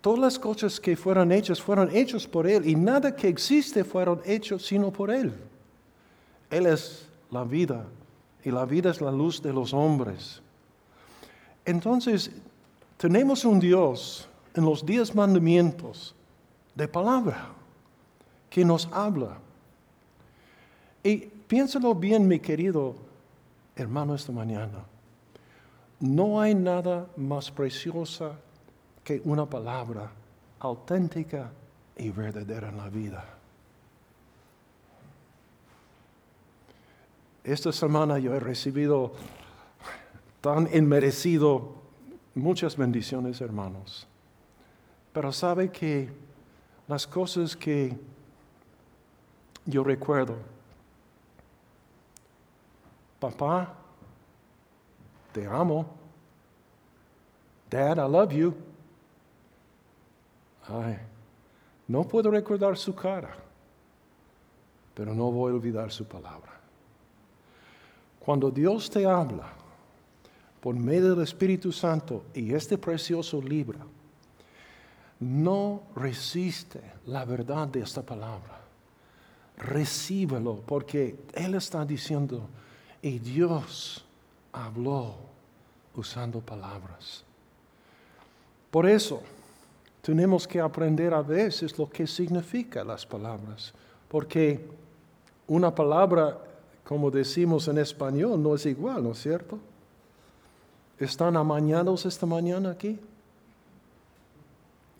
Todas 0.00 0.20
las 0.20 0.38
cosas 0.38 0.80
que 0.80 0.96
fueron 0.96 1.32
hechas 1.32 1.60
fueron 1.60 1.94
hechas 1.94 2.26
por 2.26 2.46
Él. 2.46 2.66
Y 2.66 2.74
nada 2.74 3.14
que 3.14 3.28
existe 3.28 3.84
fueron 3.84 4.22
hechos 4.24 4.64
sino 4.64 4.90
por 4.90 5.10
Él. 5.10 5.34
Él 6.50 6.64
es 6.66 7.06
la 7.30 7.44
vida. 7.44 7.84
Y 8.42 8.50
la 8.50 8.64
vida 8.64 8.90
es 8.90 9.02
la 9.02 9.12
luz 9.12 9.42
de 9.42 9.52
los 9.52 9.74
hombres. 9.74 10.40
Entonces, 11.68 12.30
tenemos 12.96 13.44
un 13.44 13.60
Dios 13.60 14.26
en 14.54 14.64
los 14.64 14.86
diez 14.86 15.14
mandamientos 15.14 16.14
de 16.74 16.88
palabra 16.88 17.50
que 18.48 18.64
nos 18.64 18.88
habla. 18.90 19.36
Y 21.02 21.18
piénsalo 21.18 21.94
bien, 21.94 22.26
mi 22.26 22.40
querido 22.40 22.94
hermano, 23.76 24.14
esta 24.14 24.32
mañana. 24.32 24.82
No 26.00 26.40
hay 26.40 26.54
nada 26.54 27.06
más 27.18 27.50
preciosa 27.50 28.32
que 29.04 29.20
una 29.26 29.44
palabra 29.44 30.10
auténtica 30.60 31.50
y 31.98 32.08
verdadera 32.08 32.70
en 32.70 32.78
la 32.78 32.88
vida. 32.88 33.26
Esta 37.44 37.72
semana 37.72 38.18
yo 38.18 38.34
he 38.34 38.40
recibido 38.40 39.12
tan 40.40 40.68
inmerecido 40.72 41.74
muchas 42.34 42.76
bendiciones, 42.76 43.40
hermanos. 43.40 44.06
Pero 45.12 45.32
sabe 45.32 45.70
que 45.70 46.10
las 46.86 47.06
cosas 47.06 47.56
que 47.56 47.96
yo 49.66 49.82
recuerdo, 49.84 50.36
papá, 53.18 53.74
te 55.32 55.46
amo. 55.46 55.86
Dad, 57.70 57.98
I 57.98 58.10
love 58.10 58.32
you. 58.32 58.54
Ay, 60.66 60.98
no 61.86 62.04
puedo 62.04 62.30
recordar 62.30 62.76
su 62.76 62.94
cara, 62.94 63.34
pero 64.94 65.14
no 65.14 65.30
voy 65.30 65.52
a 65.52 65.54
olvidar 65.54 65.90
su 65.90 66.06
palabra. 66.06 66.52
Cuando 68.20 68.50
Dios 68.50 68.90
te 68.90 69.06
habla 69.06 69.57
por 70.60 70.74
medio 70.74 71.14
del 71.14 71.22
Espíritu 71.24 71.72
Santo 71.72 72.24
y 72.34 72.52
este 72.52 72.76
precioso 72.78 73.40
libro, 73.40 73.78
no 75.20 75.82
resiste 75.96 76.80
la 77.06 77.24
verdad 77.24 77.68
de 77.68 77.80
esta 77.80 78.02
palabra. 78.02 78.60
Recíbelo 79.56 80.62
porque 80.64 81.18
Él 81.34 81.54
está 81.54 81.84
diciendo, 81.84 82.48
y 83.02 83.18
Dios 83.18 84.04
habló 84.52 85.16
usando 85.94 86.40
palabras. 86.40 87.24
Por 88.70 88.88
eso, 88.88 89.22
tenemos 90.02 90.46
que 90.46 90.60
aprender 90.60 91.12
a 91.12 91.22
veces 91.22 91.78
lo 91.78 91.88
que 91.88 92.06
significan 92.06 92.86
las 92.86 93.04
palabras, 93.04 93.72
porque 94.08 94.64
una 95.46 95.74
palabra, 95.74 96.38
como 96.84 97.10
decimos 97.10 97.66
en 97.68 97.78
español, 97.78 98.42
no 98.42 98.54
es 98.54 98.66
igual, 98.66 99.02
¿no 99.02 99.12
es 99.12 99.22
cierto? 99.22 99.58
¿Están 100.98 101.36
amañados 101.36 102.06
esta 102.06 102.26
mañana 102.26 102.70
aquí? 102.70 102.98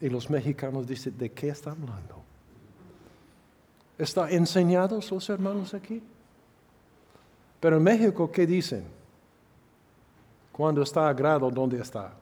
Y 0.01 0.09
los 0.09 0.31
mexicanos 0.31 0.87
dicen, 0.87 1.19
¿de 1.19 1.33
qué 1.33 1.49
está 1.49 1.73
hablando? 1.73 2.23
¿Están 3.99 4.33
enseñados 4.33 5.11
los 5.11 5.29
hermanos 5.29 5.75
aquí? 5.75 6.01
Pero 7.59 7.79
en 7.79 7.83
México, 7.83 8.31
¿qué 8.31 8.47
dicen? 8.47 8.85
Cuando 10.53 10.83
está 10.83 11.09
a 11.09 11.13
grado, 11.13 11.51
¿dónde 11.51 11.81
está? 11.81 12.13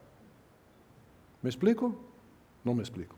¿Me 1.43 1.49
explico? 1.49 1.95
No 2.63 2.73
me 2.73 2.81
explico. 2.81 3.15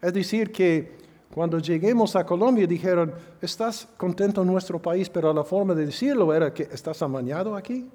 Es 0.00 0.12
decir, 0.12 0.52
que 0.52 0.96
cuando 1.34 1.58
lleguemos 1.58 2.14
a 2.14 2.24
Colombia 2.24 2.66
dijeron, 2.66 3.12
¿estás 3.40 3.88
contento 3.96 4.42
en 4.42 4.46
nuestro 4.48 4.80
país? 4.80 5.08
Pero 5.08 5.32
la 5.32 5.42
forma 5.42 5.74
de 5.74 5.86
decirlo 5.86 6.32
era 6.32 6.54
que 6.54 6.64
estás 6.64 7.02
amañado 7.02 7.56
aquí. 7.56 7.88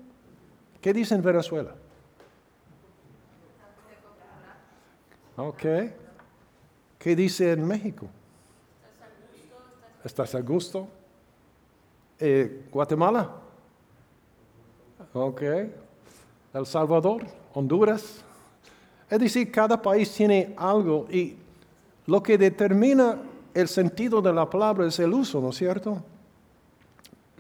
¿Qué 0.88 0.94
dice 0.94 1.16
en 1.16 1.22
Venezuela? 1.22 1.76
Ok. 5.36 5.64
¿Qué 6.98 7.14
dice 7.14 7.52
en 7.52 7.68
México? 7.68 8.08
¿Estás 10.02 10.34
a 10.34 10.40
gusto? 10.40 10.88
Eh, 12.18 12.70
¿Guatemala? 12.72 13.30
Ok. 15.12 15.42
¿El 16.54 16.66
Salvador? 16.66 17.26
¿Honduras? 17.54 18.24
Es 19.10 19.20
decir, 19.20 19.52
cada 19.52 19.82
país 19.82 20.10
tiene 20.14 20.56
algo 20.56 21.06
y 21.12 21.36
lo 22.06 22.24
que 22.24 22.38
determina 22.38 23.18
el 23.54 23.68
sentido 23.68 24.22
de 24.22 24.32
la 24.32 24.50
palabra 24.50 24.88
es 24.88 24.98
el 25.00 25.14
uso, 25.14 25.42
¿no 25.42 25.50
es 25.50 25.58
cierto? 25.58 26.02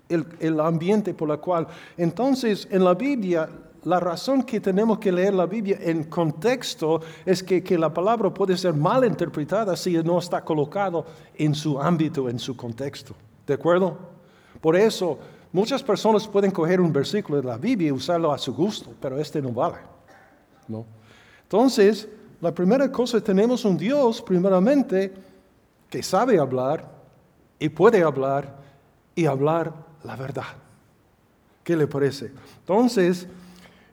El, 0.09 0.59
ambiente 0.59 1.13
por 1.13 1.29
el 1.29 1.39
cual. 1.39 1.67
Entonces, 1.97 2.67
en 2.71 2.83
la 2.83 2.93
Biblia, 2.93 3.49
la 3.83 3.99
razón 3.99 4.43
que 4.43 4.59
tenemos 4.59 4.99
que 4.99 5.11
leer 5.11 5.33
la 5.33 5.45
Biblia 5.45 5.77
en 5.81 6.05
contexto 6.05 7.01
es 7.25 7.43
que, 7.43 7.63
que, 7.63 7.77
la 7.77 7.93
palabra 7.93 8.33
puede 8.33 8.55
ser 8.57 8.73
mal 8.73 9.05
interpretada 9.05 9.75
si 9.75 9.93
no 10.03 10.19
está 10.19 10.43
colocado 10.43 11.05
en 11.35 11.53
su 11.53 11.79
ámbito, 11.79 12.29
en 12.29 12.39
su 12.39 12.55
contexto. 12.55 13.15
¿De 13.45 13.53
acuerdo? 13.53 13.97
Por 14.61 14.75
eso, 14.75 15.19
muchas 15.51 15.83
personas 15.83 16.27
pueden 16.27 16.51
coger 16.51 16.81
un 16.81 16.91
versículo 16.91 17.41
de 17.41 17.47
la 17.47 17.57
Biblia 17.57 17.89
y 17.89 17.91
usarlo 17.91 18.31
a 18.31 18.37
su 18.37 18.53
gusto, 18.53 18.93
pero 18.99 19.19
este 19.19 19.41
no 19.41 19.51
vale. 19.51 19.77
¿no? 20.67 20.85
Entonces, 21.43 22.07
la 22.41 22.53
primera 22.53 22.91
cosa, 22.91 23.21
tenemos 23.21 23.65
un 23.65 23.77
Dios, 23.77 24.21
primeramente, 24.21 25.13
que 25.89 26.03
sabe 26.03 26.37
hablar 26.37 26.87
y 27.57 27.69
puede 27.69 28.03
hablar 28.03 28.57
y 29.15 29.25
hablar 29.25 29.73
la 30.03 30.15
verdad. 30.15 30.55
¿Qué 31.63 31.75
le 31.75 31.87
parece? 31.87 32.31
Entonces, 32.59 33.27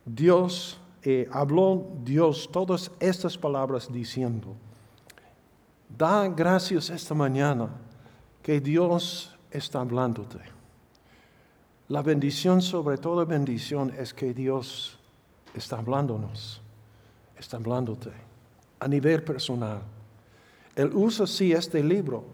Dios 0.04 0.78
eh, 1.02 1.28
habló 1.32 1.86
Dios 2.02 2.48
todas 2.50 2.90
estas 3.00 3.36
palabras 3.36 3.92
diciendo, 3.92 4.54
da 5.88 6.28
gracias 6.28 6.88
esta 6.90 7.14
mañana 7.14 7.68
que 8.42 8.60
Dios 8.60 9.36
está 9.50 9.80
hablándote. 9.80 10.38
La 11.88 12.00
bendición 12.00 12.62
sobre 12.62 12.96
toda 12.96 13.24
bendición 13.24 13.92
es 13.98 14.14
que 14.14 14.32
Dios 14.32 14.98
está 15.54 15.78
hablándonos, 15.78 16.62
está 17.36 17.58
hablándote 17.58 18.10
a 18.80 18.88
nivel 18.88 19.22
personal. 19.22 19.82
Él 20.74 20.90
usa 20.94 21.26
sí 21.26 21.52
este 21.52 21.82
libro, 21.82 22.24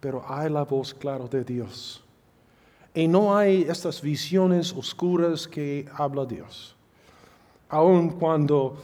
pero 0.00 0.24
hay 0.26 0.50
la 0.50 0.64
voz 0.64 0.94
clara 0.94 1.26
de 1.26 1.44
Dios. 1.44 2.02
Y 2.98 3.06
no 3.06 3.36
hay 3.36 3.62
estas 3.62 4.02
visiones 4.02 4.72
oscuras 4.72 5.46
que 5.46 5.86
habla 5.94 6.26
Dios 6.26 6.74
aun 7.68 8.10
cuando, 8.10 8.76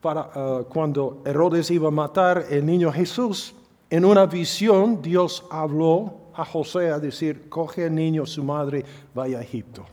para, 0.00 0.30
uh, 0.34 0.64
cuando 0.64 1.22
Herodes 1.24 1.70
iba 1.70 1.88
a 1.88 1.92
matar 1.92 2.46
el 2.50 2.66
niño 2.66 2.92
Jesús, 2.92 3.54
en 3.90 4.04
una 4.04 4.26
visión 4.26 5.00
Dios 5.00 5.44
habló 5.50 6.14
a 6.34 6.44
José 6.44 6.90
a 6.90 6.98
decir, 6.98 7.48
coge 7.48 7.86
al 7.86 7.94
niño, 7.94 8.26
su 8.26 8.44
madre, 8.44 8.84
vaya 9.14 9.38
a 9.38 9.42
Egipto. 9.42 9.86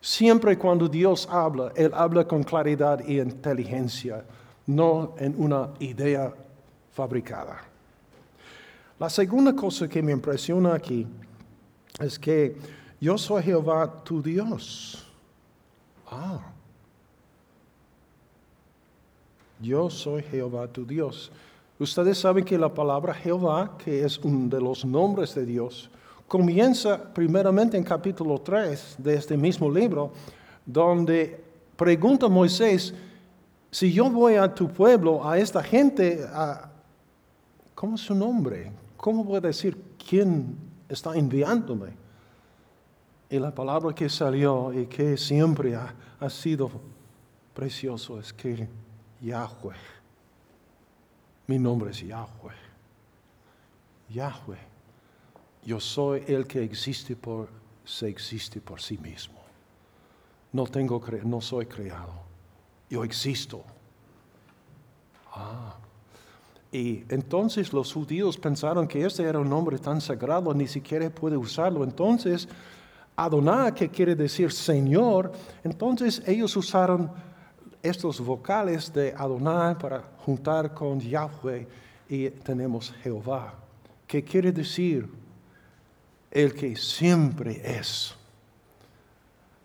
Siempre 0.00 0.56
cuando 0.56 0.88
Dios 0.88 1.28
habla, 1.30 1.72
Él 1.74 1.90
habla 1.94 2.26
con 2.26 2.42
claridad 2.42 3.00
y 3.06 3.20
inteligencia, 3.20 4.24
no 4.66 5.14
en 5.18 5.34
una 5.36 5.70
idea 5.80 6.32
fabricada. 6.92 7.62
La 8.98 9.08
segunda 9.08 9.54
cosa 9.54 9.88
que 9.88 10.02
me 10.02 10.12
impresiona 10.12 10.74
aquí 10.74 11.06
es 11.98 12.18
que 12.18 12.56
yo 13.00 13.16
soy 13.18 13.42
Jehová 13.42 14.02
tu 14.04 14.22
Dios. 14.22 15.04
Ah, 16.10 16.40
yo 19.60 19.90
soy 19.90 20.22
Jehová 20.22 20.68
tu 20.68 20.84
Dios. 20.84 21.30
Ustedes 21.78 22.18
saben 22.18 22.44
que 22.44 22.58
la 22.58 22.72
palabra 22.72 23.14
Jehová, 23.14 23.76
que 23.78 24.04
es 24.04 24.18
uno 24.18 24.48
de 24.48 24.60
los 24.60 24.84
nombres 24.84 25.34
de 25.34 25.44
Dios, 25.44 25.90
comienza 26.26 27.12
primeramente 27.12 27.76
en 27.76 27.84
capítulo 27.84 28.40
3 28.40 28.96
de 28.98 29.14
este 29.14 29.36
mismo 29.36 29.70
libro, 29.70 30.12
donde 30.66 31.40
pregunta 31.76 32.28
Moisés, 32.28 32.94
si 33.70 33.92
yo 33.92 34.10
voy 34.10 34.34
a 34.34 34.52
tu 34.52 34.68
pueblo, 34.68 35.28
a 35.28 35.38
esta 35.38 35.62
gente, 35.62 36.26
¿cómo 37.74 37.94
es 37.94 38.00
su 38.00 38.14
nombre? 38.14 38.72
¿Cómo 38.96 39.22
voy 39.22 39.36
a 39.36 39.40
decir 39.40 39.76
quién 40.08 40.67
está 40.88 41.14
enviándome? 41.14 41.92
Y 43.30 43.38
la 43.38 43.54
palabra 43.54 43.94
que 43.94 44.08
salió 44.08 44.72
y 44.72 44.86
que 44.86 45.16
siempre 45.16 45.74
ha, 45.76 45.94
ha 46.18 46.30
sido 46.30 46.70
precioso 47.54 48.18
es 48.18 48.32
que 48.32 48.68
Yahweh. 49.20 49.76
Mi 51.46 51.58
nombre 51.58 51.90
es 51.90 52.00
Yahweh. 52.00 52.54
Yahweh. 54.08 54.58
Yo 55.64 55.80
soy 55.80 56.24
el 56.26 56.46
que 56.46 56.62
existe 56.62 57.14
por 57.16 57.48
se 57.84 58.06
existe 58.06 58.60
por 58.60 58.80
sí 58.80 58.98
mismo. 58.98 59.40
No 60.52 60.66
tengo 60.66 61.02
no 61.24 61.40
soy 61.40 61.66
creado. 61.66 62.12
Yo 62.90 63.02
existo. 63.02 63.64
Ah. 65.32 65.76
Y 66.70 67.04
entonces 67.08 67.72
los 67.72 67.92
judíos 67.92 68.36
pensaron 68.36 68.86
que 68.86 69.04
este 69.04 69.22
era 69.22 69.38
un 69.38 69.48
nombre 69.48 69.78
tan 69.78 70.00
sagrado, 70.00 70.52
ni 70.52 70.66
siquiera 70.66 71.08
puede 71.08 71.36
usarlo. 71.36 71.82
Entonces, 71.82 72.46
Adonai, 73.16 73.74
que 73.74 73.88
quiere 73.88 74.14
decir 74.14 74.52
Señor, 74.52 75.32
entonces 75.64 76.22
ellos 76.26 76.54
usaron 76.56 77.10
estos 77.82 78.20
vocales 78.20 78.92
de 78.92 79.14
Adonai 79.16 79.78
para 79.78 80.02
juntar 80.18 80.74
con 80.74 81.00
Yahweh 81.00 81.66
y 82.08 82.30
tenemos 82.30 82.92
Jehová, 83.02 83.54
que 84.06 84.22
quiere 84.22 84.52
decir 84.52 85.08
el 86.30 86.54
que 86.54 86.76
siempre 86.76 87.60
es. 87.64 88.14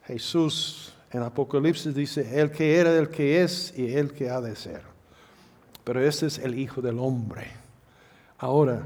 Jesús 0.05 0.93
en 1.11 1.21
Apocalipsis 1.21 1.93
dice, 1.93 2.39
el 2.39 2.49
que 2.49 2.77
era, 2.77 2.97
el 2.97 3.09
que 3.09 3.43
es 3.43 3.73
y 3.77 3.93
el 3.93 4.11
que 4.13 4.29
ha 4.29 4.41
de 4.41 4.55
ser. 4.55 4.92
Pero 5.83 6.01
este 6.01 6.27
es 6.27 6.37
el 6.39 6.57
Hijo 6.57 6.81
del 6.81 6.99
Hombre. 6.99 7.47
Ahora, 8.37 8.85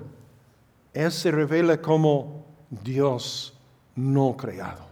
Él 0.93 1.11
se 1.11 1.31
revela 1.31 1.81
como 1.81 2.45
Dios 2.69 3.53
no 3.95 4.35
creado. 4.35 4.87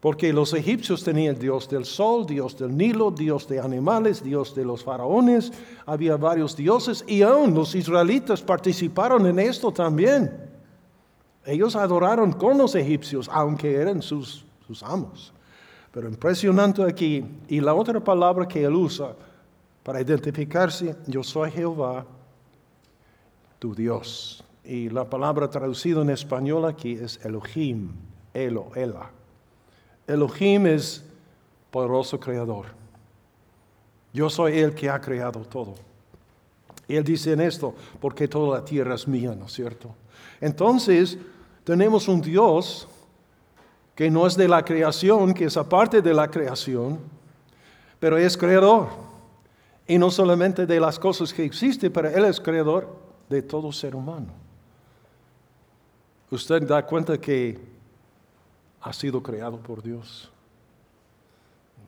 Porque 0.00 0.32
los 0.32 0.54
egipcios 0.54 1.02
tenían 1.02 1.38
Dios 1.38 1.68
del 1.68 1.84
sol, 1.84 2.24
Dios 2.24 2.56
del 2.56 2.76
Nilo, 2.76 3.10
Dios 3.10 3.48
de 3.48 3.58
animales, 3.58 4.22
Dios 4.22 4.54
de 4.54 4.64
los 4.64 4.84
faraones, 4.84 5.52
había 5.86 6.16
varios 6.16 6.56
dioses 6.56 7.04
y 7.08 7.22
aún 7.22 7.52
los 7.52 7.74
israelitas 7.74 8.40
participaron 8.40 9.26
en 9.26 9.40
esto 9.40 9.72
también. 9.72 10.30
Ellos 11.44 11.74
adoraron 11.74 12.32
con 12.32 12.58
los 12.58 12.76
egipcios, 12.76 13.28
aunque 13.32 13.74
eran 13.74 14.00
sus, 14.00 14.44
sus 14.66 14.84
amos. 14.84 15.32
Pero 15.90 16.08
impresionante 16.08 16.82
aquí, 16.84 17.24
y 17.48 17.60
la 17.60 17.74
otra 17.74 17.98
palabra 17.98 18.46
que 18.46 18.62
él 18.62 18.74
usa 18.74 19.16
para 19.88 20.02
identificarse, 20.02 20.94
yo 21.06 21.22
soy 21.22 21.50
Jehová, 21.50 22.04
tu 23.58 23.74
Dios. 23.74 24.44
Y 24.62 24.90
la 24.90 25.08
palabra 25.08 25.48
traducida 25.48 26.02
en 26.02 26.10
español 26.10 26.66
aquí 26.66 26.92
es 26.92 27.18
Elohim, 27.24 27.92
Elo, 28.34 28.70
Ela. 28.74 29.10
Elohim 30.06 30.66
es 30.66 31.02
poderoso 31.70 32.20
creador. 32.20 32.66
Yo 34.12 34.28
soy 34.28 34.58
el 34.58 34.74
que 34.74 34.90
ha 34.90 35.00
creado 35.00 35.40
todo. 35.40 35.74
Y 36.86 36.94
él 36.94 37.04
dice 37.04 37.32
en 37.32 37.40
esto, 37.40 37.74
porque 37.98 38.28
toda 38.28 38.58
la 38.58 38.64
tierra 38.66 38.94
es 38.94 39.08
mía, 39.08 39.34
¿no 39.34 39.46
es 39.46 39.52
cierto? 39.54 39.94
Entonces, 40.38 41.16
tenemos 41.64 42.08
un 42.08 42.20
Dios 42.20 42.86
que 43.94 44.10
no 44.10 44.26
es 44.26 44.36
de 44.36 44.48
la 44.48 44.62
creación, 44.62 45.32
que 45.32 45.46
es 45.46 45.56
aparte 45.56 46.02
de 46.02 46.12
la 46.12 46.30
creación, 46.30 46.98
pero 47.98 48.18
es 48.18 48.36
creador. 48.36 49.07
Y 49.88 49.98
no 49.98 50.10
solamente 50.10 50.66
de 50.66 50.78
las 50.78 50.98
cosas 50.98 51.32
que 51.32 51.44
existen, 51.44 51.90
pero 51.90 52.08
Él 52.08 52.26
es 52.26 52.38
creador 52.38 52.94
de 53.28 53.42
todo 53.42 53.72
ser 53.72 53.96
humano. 53.96 54.28
Usted 56.30 56.62
da 56.62 56.84
cuenta 56.84 57.18
que 57.18 57.58
ha 58.82 58.92
sido 58.92 59.22
creado 59.22 59.58
por 59.58 59.82
Dios. 59.82 60.30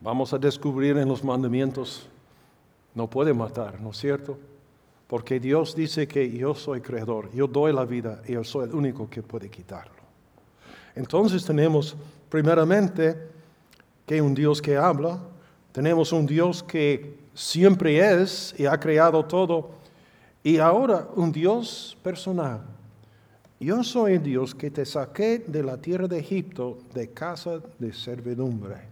Vamos 0.01 0.33
a 0.33 0.39
descubrir 0.39 0.97
en 0.97 1.07
los 1.07 1.23
mandamientos, 1.23 2.07
no 2.95 3.07
puede 3.07 3.35
matar, 3.35 3.79
¿no 3.79 3.91
es 3.91 3.97
cierto? 3.97 4.37
Porque 5.07 5.39
Dios 5.39 5.75
dice 5.75 6.07
que 6.07 6.29
yo 6.31 6.55
soy 6.55 6.81
creador, 6.81 7.31
yo 7.33 7.45
doy 7.45 7.71
la 7.71 7.85
vida 7.85 8.23
y 8.27 8.33
yo 8.33 8.43
soy 8.43 8.67
el 8.67 8.73
único 8.73 9.07
que 9.07 9.21
puede 9.21 9.47
quitarlo. 9.49 10.01
Entonces 10.95 11.45
tenemos 11.45 11.95
primeramente 12.29 13.29
que 14.07 14.21
un 14.21 14.33
Dios 14.33 14.59
que 14.59 14.75
habla, 14.75 15.19
tenemos 15.71 16.11
un 16.11 16.25
Dios 16.25 16.63
que 16.63 17.20
siempre 17.33 17.99
es 17.99 18.53
y 18.57 18.65
ha 18.65 18.79
creado 18.79 19.25
todo, 19.25 19.71
y 20.43 20.57
ahora 20.57 21.07
un 21.15 21.31
Dios 21.31 21.97
personal. 22.03 22.61
Yo 23.59 23.83
soy 23.83 24.13
el 24.13 24.23
Dios 24.23 24.55
que 24.55 24.71
te 24.71 24.85
saqué 24.85 25.39
de 25.39 25.61
la 25.61 25.77
tierra 25.77 26.07
de 26.07 26.17
Egipto 26.17 26.79
de 26.93 27.11
casa 27.11 27.59
de 27.77 27.93
servidumbre. 27.93 28.89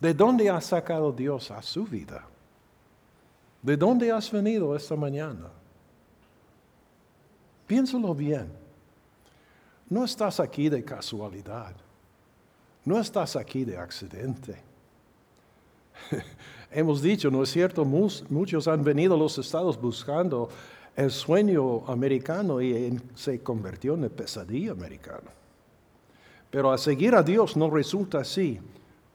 ¿De 0.00 0.14
dónde 0.14 0.48
ha 0.48 0.60
sacado 0.60 1.12
Dios 1.12 1.50
a 1.50 1.60
su 1.62 1.84
vida? 1.84 2.26
¿De 3.62 3.76
dónde 3.76 4.10
has 4.10 4.30
venido 4.30 4.74
esta 4.74 4.96
mañana? 4.96 5.50
Piénsalo 7.66 8.14
bien. 8.14 8.50
No 9.88 10.04
estás 10.04 10.40
aquí 10.40 10.68
de 10.68 10.84
casualidad. 10.84 11.74
No 12.84 13.00
estás 13.00 13.36
aquí 13.36 13.64
de 13.64 13.76
accidente. 13.76 14.73
Hemos 16.70 17.02
dicho, 17.02 17.30
¿no 17.30 17.42
es 17.42 17.50
cierto? 17.50 17.84
Muchos 17.84 18.66
han 18.68 18.82
venido 18.82 19.14
a 19.14 19.18
los 19.18 19.38
estados 19.38 19.80
buscando 19.80 20.48
el 20.96 21.10
sueño 21.10 21.86
americano 21.86 22.60
y 22.60 23.00
se 23.14 23.42
convirtió 23.42 23.94
en 23.94 24.08
pesadilla 24.10 24.72
americano. 24.72 25.30
Pero 26.50 26.72
a 26.72 26.78
seguir 26.78 27.14
a 27.14 27.22
Dios 27.22 27.56
no 27.56 27.70
resulta 27.70 28.18
así 28.18 28.60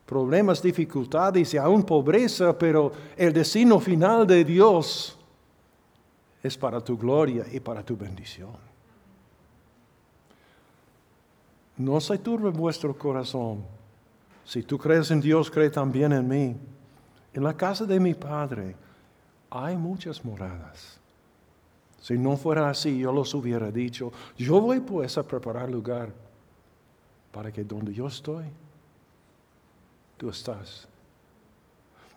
problemas, 0.09 0.59
dificultades 0.61 1.53
y 1.53 1.57
aún 1.57 1.83
pobreza, 1.83 2.57
pero 2.57 2.91
el 3.15 3.31
destino 3.31 3.79
final 3.79 4.25
de 4.25 4.43
Dios 4.43 5.15
es 6.41 6.57
para 6.57 6.81
tu 6.81 6.97
gloria 6.97 7.45
y 7.51 7.59
para 7.59 7.83
tu 7.83 7.95
bendición. 7.95 8.49
No 11.77 12.01
se 12.01 12.17
turbe 12.17 12.49
vuestro 12.49 12.97
corazón. 12.97 13.63
Si 14.45 14.63
tú 14.63 14.79
crees 14.79 15.11
en 15.11 15.21
Dios, 15.21 15.51
cree 15.51 15.69
también 15.69 16.11
en 16.11 16.27
mí. 16.27 16.55
En 17.33 17.43
la 17.43 17.55
casa 17.55 17.85
de 17.85 17.99
mi 17.99 18.13
Padre 18.13 18.75
hay 19.49 19.77
muchas 19.77 20.23
moradas. 20.23 20.99
Si 22.01 22.17
no 22.17 22.37
fuera 22.37 22.69
así, 22.69 22.97
yo 22.97 23.11
los 23.11 23.33
hubiera 23.33 23.71
dicho. 23.71 24.11
Yo 24.37 24.61
voy 24.61 24.79
pues 24.79 25.17
a 25.17 25.23
preparar 25.23 25.69
lugar 25.69 26.11
para 27.31 27.51
que 27.51 27.63
donde 27.63 27.93
yo 27.93 28.07
estoy, 28.07 28.45
tú 30.17 30.29
estás. 30.29 30.87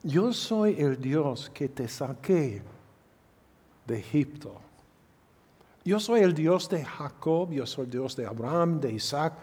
Yo 0.03 0.33
soy 0.33 0.81
el 0.81 1.01
Dios 1.01 1.51
que 1.53 1.69
te 1.69 1.87
saqué 1.89 2.63
de 3.87 3.99
Egipto. 3.99 4.61
Yo 5.85 5.99
soy 5.99 6.21
el 6.21 6.33
Dios 6.33 6.69
de 6.69 6.85
Jacob, 6.85 7.51
yo 7.51 7.67
soy 7.67 7.85
el 7.85 7.91
Dios 7.91 8.17
de 8.17 8.27
Abraham, 8.27 8.81
de 8.81 8.93
Isaac. 8.93 9.35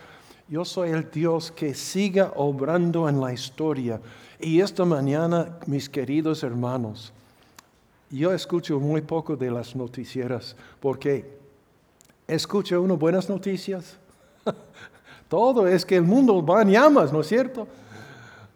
Yo 0.50 0.66
soy 0.66 0.89
el 0.89 1.12
Dios 1.12 1.52
que 1.52 1.76
siga 1.76 2.34
obrando 2.36 3.08
en 3.08 3.22
la 3.22 3.32
historia. 3.32 4.02
Y 4.39 4.62
esta 4.62 4.84
mañana, 4.84 5.60
mis 5.68 5.88
queridos 5.88 6.41
hermanos, 6.41 7.14
yo 8.10 8.34
escucho 8.34 8.80
muy 8.80 9.02
poco 9.02 9.36
de 9.36 9.52
las 9.52 9.76
noticieras 9.76 10.56
porque 10.80 11.38
escucha 12.28 12.80
uno 12.80 12.97
buenas 12.97 13.30
noticias. 13.30 13.95
Todo 15.30 15.68
es 15.68 15.86
que 15.86 15.97
el 15.97 16.04
mundo 16.04 16.43
va 16.43 16.64
en 16.64 16.72
llamas, 16.72 17.14
¿no 17.14 17.22
es 17.22 17.28
cierto? 17.28 17.68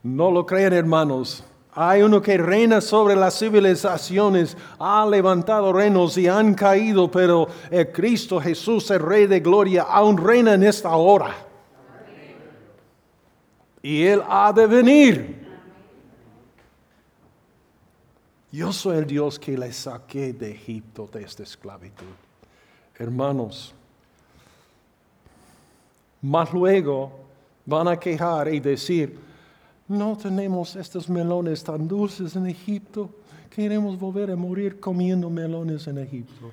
No 0.01 0.31
lo 0.31 0.47
creen, 0.47 0.73
hermanos. 0.73 1.43
Hay 1.75 2.01
uno 2.01 2.23
que 2.23 2.39
reina 2.39 2.81
sobre 2.81 3.15
las 3.15 3.37
civilizaciones, 3.37 4.57
ha 4.79 5.05
levantado 5.05 5.71
reinos 5.71 6.17
y 6.17 6.27
han 6.27 6.55
caído, 6.55 7.11
pero 7.11 7.47
el 7.69 7.91
Cristo 7.91 8.41
Jesús, 8.41 8.89
el 8.89 8.99
Rey 8.99 9.27
de 9.27 9.41
Gloria, 9.41 9.83
aún 9.83 10.17
reina 10.17 10.55
en 10.55 10.63
esta 10.63 10.89
hora. 10.95 11.52
Y 13.83 14.03
Él 14.03 14.23
ha 14.25 14.53
de 14.53 14.65
venir. 14.65 15.43
Yo 18.49 18.71
soy 18.71 18.97
el 18.97 19.05
Dios 19.05 19.37
que 19.37 19.57
le 19.57 19.73
saqué 19.73 20.31
de 20.31 20.51
Egipto 20.51 21.09
de 21.11 21.23
esta 21.23 21.43
esclavitud. 21.43 22.05
Hermanos, 22.97 23.73
más 26.21 26.53
luego 26.53 27.11
van 27.65 27.89
a 27.89 27.99
quejar 27.99 28.53
y 28.53 28.59
decir, 28.59 29.19
no 29.87 30.15
tenemos 30.17 30.75
estos 30.77 31.09
melones 31.09 31.63
tan 31.63 31.85
dulces 31.87 32.35
en 32.37 32.47
Egipto. 32.47 33.09
Queremos 33.49 33.99
volver 33.99 34.31
a 34.31 34.35
morir 34.35 34.79
comiendo 34.79 35.29
melones 35.29 35.87
en 35.87 35.97
Egipto. 35.97 36.51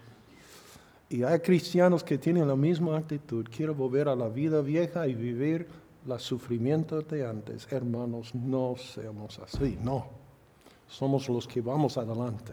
Y 1.09 1.23
hay 1.23 1.39
cristianos 1.41 2.03
que 2.03 2.19
tienen 2.19 2.49
la 2.49 2.57
misma 2.57 2.97
actitud. 2.97 3.47
Quiero 3.55 3.75
volver 3.75 4.09
a 4.09 4.17
la 4.17 4.29
vida 4.29 4.61
vieja 4.63 5.07
y 5.07 5.15
vivir 5.15 5.69
los 6.07 6.23
sufrimientos 6.23 7.07
de 7.09 7.27
antes. 7.27 7.71
Hermanos, 7.71 8.35
no 8.35 8.77
seamos 8.77 9.39
así. 9.39 9.79
No. 9.83 10.07
Somos 10.89 11.29
los 11.29 11.47
que 11.47 11.61
vamos 11.61 11.97
adelante. 11.97 12.53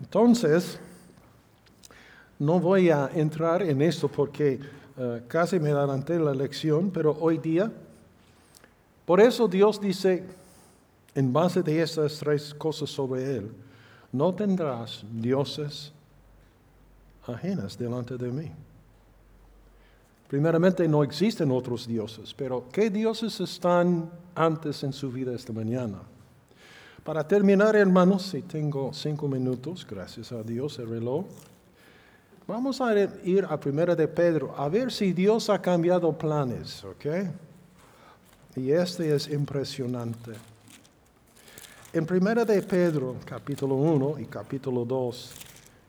Entonces, 0.00 0.78
no 2.38 2.58
voy 2.58 2.90
a 2.90 3.10
entrar 3.14 3.62
en 3.62 3.80
esto 3.80 4.08
porque 4.08 4.60
eh, 4.96 5.22
casi 5.28 5.58
me 5.60 5.70
adelanté 5.70 6.18
la 6.18 6.34
lección, 6.34 6.90
pero 6.90 7.16
hoy 7.20 7.38
día 7.38 7.70
por 9.04 9.20
eso 9.20 9.46
Dios 9.48 9.80
dice, 9.80 10.24
en 11.14 11.32
base 11.32 11.62
de 11.62 11.82
estas 11.82 12.18
tres 12.18 12.54
cosas 12.54 12.88
sobre 12.88 13.36
él, 13.36 13.52
no 14.12 14.34
tendrás 14.34 15.04
dioses 15.10 15.92
ajenas 17.26 17.76
delante 17.76 18.16
de 18.16 18.30
mí. 18.30 18.50
Primeramente, 20.34 20.88
no 20.88 21.04
existen 21.04 21.52
otros 21.52 21.86
dioses, 21.86 22.34
pero 22.34 22.64
¿qué 22.72 22.90
dioses 22.90 23.38
están 23.38 24.10
antes 24.34 24.82
en 24.82 24.92
su 24.92 25.08
vida 25.12 25.32
esta 25.32 25.52
mañana? 25.52 26.00
Para 27.04 27.22
terminar, 27.22 27.76
hermanos, 27.76 28.22
si 28.22 28.42
tengo 28.42 28.92
cinco 28.92 29.28
minutos, 29.28 29.86
gracias 29.88 30.32
a 30.32 30.42
Dios, 30.42 30.76
el 30.80 30.88
reloj, 30.88 31.26
vamos 32.48 32.80
a 32.80 32.92
ir 33.22 33.46
a 33.48 33.60
Primera 33.60 33.94
de 33.94 34.08
Pedro, 34.08 34.52
a 34.58 34.68
ver 34.68 34.90
si 34.90 35.12
Dios 35.12 35.48
ha 35.50 35.62
cambiado 35.62 36.12
planes, 36.18 36.82
¿ok? 36.82 37.06
Y 38.56 38.72
este 38.72 39.14
es 39.14 39.28
impresionante. 39.28 40.32
En 41.92 42.04
Primera 42.04 42.44
de 42.44 42.60
Pedro, 42.60 43.14
capítulo 43.24 43.76
1 43.76 44.18
y 44.18 44.24
capítulo 44.24 44.84
2, 44.84 45.30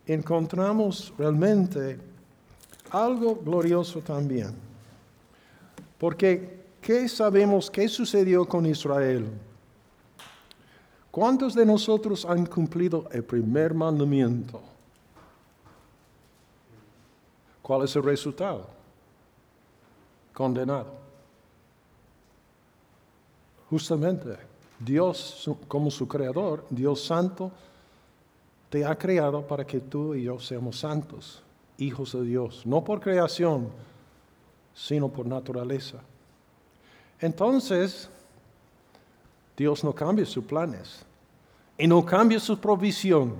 encontramos 0.05 1.11
realmente 1.17 2.13
algo 2.91 3.35
glorioso 3.35 4.01
también. 4.01 4.53
Porque, 5.97 6.65
¿qué 6.81 7.07
sabemos 7.07 7.71
qué 7.71 7.87
sucedió 7.87 8.45
con 8.47 8.65
Israel? 8.65 9.27
¿Cuántos 11.11 11.55
de 11.55 11.65
nosotros 11.65 12.25
han 12.25 12.45
cumplido 12.45 13.07
el 13.11 13.23
primer 13.23 13.73
mandamiento? 13.73 14.61
¿Cuál 17.61 17.85
es 17.85 17.95
el 17.95 18.03
resultado? 18.03 18.67
Condenado. 20.33 20.93
Justamente, 23.69 24.37
Dios 24.77 25.49
como 25.67 25.89
su 25.89 26.07
creador, 26.07 26.65
Dios 26.69 27.03
santo, 27.03 27.51
te 28.69 28.83
ha 28.85 28.97
creado 28.97 29.41
para 29.47 29.65
que 29.65 29.79
tú 29.79 30.13
y 30.13 30.23
yo 30.23 30.39
seamos 30.39 30.79
santos, 30.79 31.41
hijos 31.77 32.13
de 32.13 32.23
Dios, 32.23 32.65
no 32.65 32.83
por 32.83 32.99
creación, 32.99 33.69
sino 34.73 35.09
por 35.09 35.25
naturaleza. 35.25 35.99
Entonces, 37.19 38.09
Dios 39.55 39.83
no 39.83 39.93
cambia 39.93 40.25
sus 40.25 40.43
planes 40.43 41.05
y 41.77 41.87
no 41.87 42.05
cambia 42.05 42.39
su 42.39 42.59
provisión. 42.59 43.33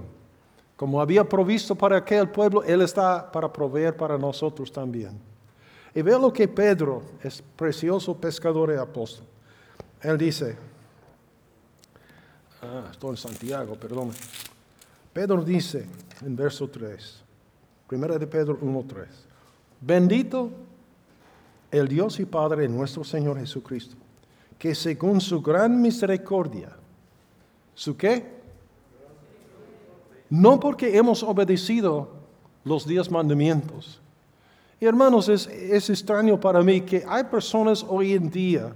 Como 0.76 1.00
había 1.02 1.24
provisto 1.24 1.76
para 1.76 1.98
aquel 1.98 2.30
pueblo, 2.30 2.64
Él 2.64 2.82
está 2.82 3.32
para 3.32 3.52
proveer 3.52 3.96
para 3.96 4.18
nosotros 4.18 4.72
también. 4.72 5.20
Y 5.94 6.02
veo 6.02 6.20
lo 6.20 6.34
que 6.34 6.48
Pedro, 6.48 7.02
es 7.24 7.42
precioso 7.42 8.16
pescador 8.16 8.74
y 8.74 8.78
apóstol, 8.78 9.26
él 10.02 10.18
dice, 10.18 10.56
ah, 12.62 12.90
estoy 12.92 13.12
en 13.12 13.18
Santiago, 13.18 13.76
perdón. 13.76 14.12
Pedro 15.14 15.44
dice 15.44 15.88
en 16.22 16.36
verso 16.36 16.70
3, 16.70 17.24
primera 17.88 18.18
de 18.18 18.28
Pedro 18.28 18.60
1.3, 18.60 19.06
bendito 19.82 20.50
el 21.72 21.88
Dios 21.88 22.20
y 22.20 22.26
Padre 22.26 22.64
de 22.64 22.70
nuestro 22.70 23.04
Señor 23.04 23.38
Jesucristo, 23.40 23.96
que 24.58 24.74
según 24.74 25.20
su 25.22 25.42
gran 25.42 25.82
misericordia, 25.82 26.70
¿su 27.74 27.96
qué? 27.98 28.36
No 30.30 30.60
porque 30.60 30.98
hemos 30.98 31.22
obedecido 31.24 32.10
los 32.64 32.88
diez 32.88 33.12
mandamientos. 33.12 34.02
Y 34.80 34.86
hermanos, 34.86 35.30
es, 35.30 35.48
es 35.48 35.90
extraño 35.90 36.40
para 36.40 36.62
mí 36.62 36.82
que 36.82 37.04
hay 37.08 37.26
personas 37.26 37.86
hoy 37.88 38.14
en 38.14 38.30
día 38.30 38.74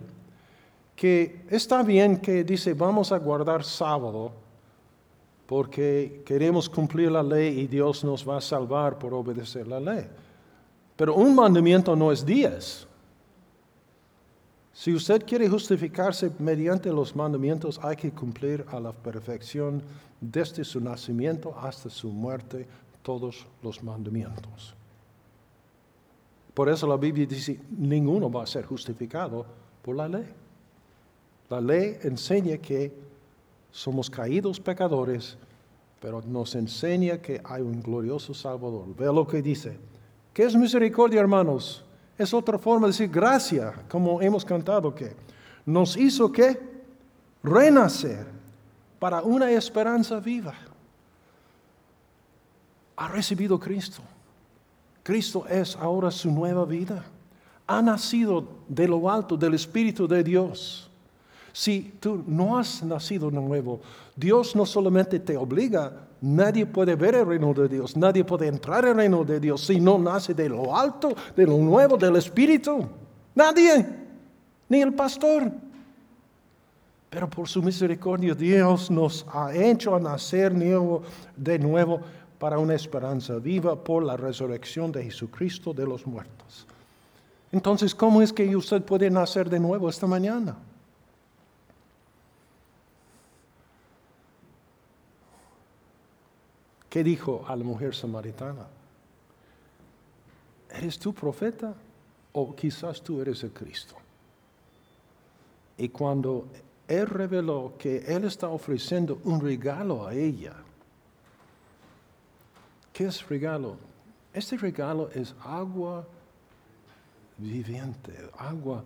que 0.99 1.45
está 1.49 1.81
bien 1.81 2.17
que 2.17 2.43
dice 2.43 2.73
vamos 2.73 3.13
a 3.13 3.17
guardar 3.17 3.63
sábado 3.63 4.33
porque 5.49 6.21
queremos 6.23 6.69
cumplir 6.69 7.09
la 7.09 7.23
ley 7.23 7.61
y 7.61 7.65
Dios 7.65 8.03
nos 8.03 8.23
va 8.23 8.37
a 8.37 8.41
salvar 8.41 8.99
por 8.99 9.15
obedecer 9.15 9.67
la 9.67 9.79
ley. 9.79 10.05
Pero 10.95 11.15
un 11.15 11.33
mandamiento 11.33 11.95
no 11.95 12.11
es 12.11 12.23
diez. 12.23 12.85
Si 14.71 14.93
usted 14.93 15.25
quiere 15.25 15.49
justificarse 15.49 16.31
mediante 16.37 16.91
los 16.91 17.15
mandamientos, 17.15 17.79
hay 17.81 17.95
que 17.95 18.11
cumplir 18.11 18.63
a 18.69 18.79
la 18.79 18.91
perfección 18.91 19.81
desde 20.21 20.63
su 20.63 20.79
nacimiento 20.79 21.57
hasta 21.59 21.89
su 21.89 22.09
muerte 22.09 22.67
todos 23.01 23.47
los 23.63 23.81
mandamientos. 23.81 24.75
Por 26.53 26.69
eso 26.69 26.85
la 26.85 26.95
Biblia 26.95 27.25
dice, 27.25 27.59
ninguno 27.71 28.29
va 28.31 28.43
a 28.43 28.47
ser 28.47 28.65
justificado 28.65 29.47
por 29.81 29.95
la 29.95 30.07
ley. 30.07 30.27
La 31.49 31.59
ley 31.59 31.97
enseña 32.03 32.57
que 32.57 33.08
somos 33.71 34.09
caídos 34.09 34.59
pecadores, 34.59 35.37
pero 36.01 36.21
nos 36.21 36.55
enseña 36.55 37.17
que 37.17 37.41
hay 37.43 37.61
un 37.61 37.81
glorioso 37.81 38.33
Salvador. 38.33 38.95
Vea 38.95 39.11
lo 39.11 39.27
que 39.27 39.41
dice. 39.41 39.77
¿Qué 40.33 40.43
es 40.43 40.55
misericordia, 40.55 41.19
hermanos? 41.19 41.83
Es 42.17 42.33
otra 42.33 42.57
forma 42.57 42.87
de 42.87 42.93
decir 42.93 43.09
gracia, 43.09 43.73
como 43.89 44.21
hemos 44.21 44.43
cantado 44.43 44.93
que 44.93 45.15
nos 45.65 45.95
hizo 45.97 46.31
que 46.31 46.59
renacer 47.43 48.25
para 48.99 49.21
una 49.21 49.51
esperanza 49.51 50.19
viva. 50.19 50.53
Ha 52.97 53.07
recibido 53.07 53.59
Cristo. 53.59 54.01
Cristo 55.03 55.45
es 55.47 55.75
ahora 55.75 56.11
su 56.11 56.29
nueva 56.31 56.65
vida. 56.65 57.05
Ha 57.65 57.81
nacido 57.81 58.45
de 58.67 58.87
lo 58.87 59.09
alto 59.09 59.37
del 59.37 59.53
Espíritu 59.53 60.07
de 60.07 60.23
Dios. 60.23 60.88
Si 61.53 61.93
tú 61.99 62.23
no 62.27 62.57
has 62.57 62.83
nacido 62.83 63.29
de 63.29 63.37
nuevo, 63.37 63.81
Dios 64.15 64.55
no 64.55 64.65
solamente 64.65 65.19
te 65.19 65.35
obliga, 65.37 65.91
nadie 66.21 66.65
puede 66.65 66.95
ver 66.95 67.15
el 67.15 67.25
reino 67.25 67.53
de 67.53 67.67
Dios, 67.67 67.95
nadie 67.95 68.23
puede 68.23 68.47
entrar 68.47 68.85
al 68.85 68.95
reino 68.95 69.23
de 69.23 69.39
Dios 69.39 69.65
si 69.65 69.79
no 69.79 69.97
nace 69.97 70.33
de 70.33 70.49
lo 70.49 70.75
alto, 70.75 71.13
de 71.35 71.45
lo 71.45 71.57
nuevo, 71.57 71.97
del 71.97 72.15
Espíritu. 72.15 72.87
Nadie, 73.35 73.85
ni 74.67 74.81
el 74.81 74.93
pastor. 74.93 75.51
Pero 77.09 77.29
por 77.29 77.47
su 77.47 77.63
misericordia 77.63 78.35
Dios 78.35 78.91
nos 78.91 79.25
ha 79.33 79.53
hecho 79.53 79.99
nacer 79.99 80.53
de 80.53 81.59
nuevo 81.59 82.01
para 82.37 82.59
una 82.59 82.75
esperanza 82.75 83.35
viva 83.35 83.75
por 83.83 84.03
la 84.03 84.15
resurrección 84.15 84.91
de 84.91 85.03
Jesucristo 85.03 85.73
de 85.73 85.85
los 85.85 86.05
muertos. 86.05 86.67
Entonces, 87.51 87.95
¿cómo 87.95 88.21
es 88.21 88.31
que 88.31 88.55
usted 88.55 88.83
puede 88.83 89.09
nacer 89.09 89.49
de 89.49 89.59
nuevo 89.59 89.89
esta 89.89 90.05
mañana? 90.05 90.55
¿Qué 96.89 97.03
dijo 97.03 97.45
a 97.47 97.55
la 97.55 97.63
mujer 97.63 97.93
samaritana? 97.93 98.65
¿Eres 100.71 100.97
tú 100.97 101.13
profeta? 101.13 101.73
O 102.33 102.55
quizás 102.55 103.01
tú 103.01 103.21
eres 103.21 103.43
el 103.43 103.51
Cristo. 103.51 103.95
Y 105.77 105.89
cuando 105.89 106.47
Él 106.87 107.07
reveló 107.07 107.73
que 107.77 107.97
Él 107.97 108.25
está 108.25 108.49
ofreciendo 108.49 109.21
un 109.23 109.39
regalo 109.39 110.07
a 110.07 110.13
ella, 110.13 110.53
¿qué 112.91 113.05
es 113.05 113.27
regalo? 113.29 113.77
Este 114.33 114.57
regalo 114.57 115.09
es 115.11 115.35
agua 115.43 116.05
viviente, 117.37 118.13
agua 118.37 118.83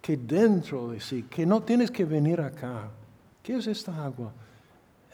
que 0.00 0.16
dentro 0.16 0.90
de 0.90 1.00
sí, 1.00 1.24
que 1.24 1.44
no 1.44 1.62
tienes 1.62 1.90
que 1.90 2.04
venir 2.04 2.40
acá. 2.40 2.88
¿Qué 3.42 3.56
es 3.56 3.66
esta 3.66 4.04
agua? 4.04 4.32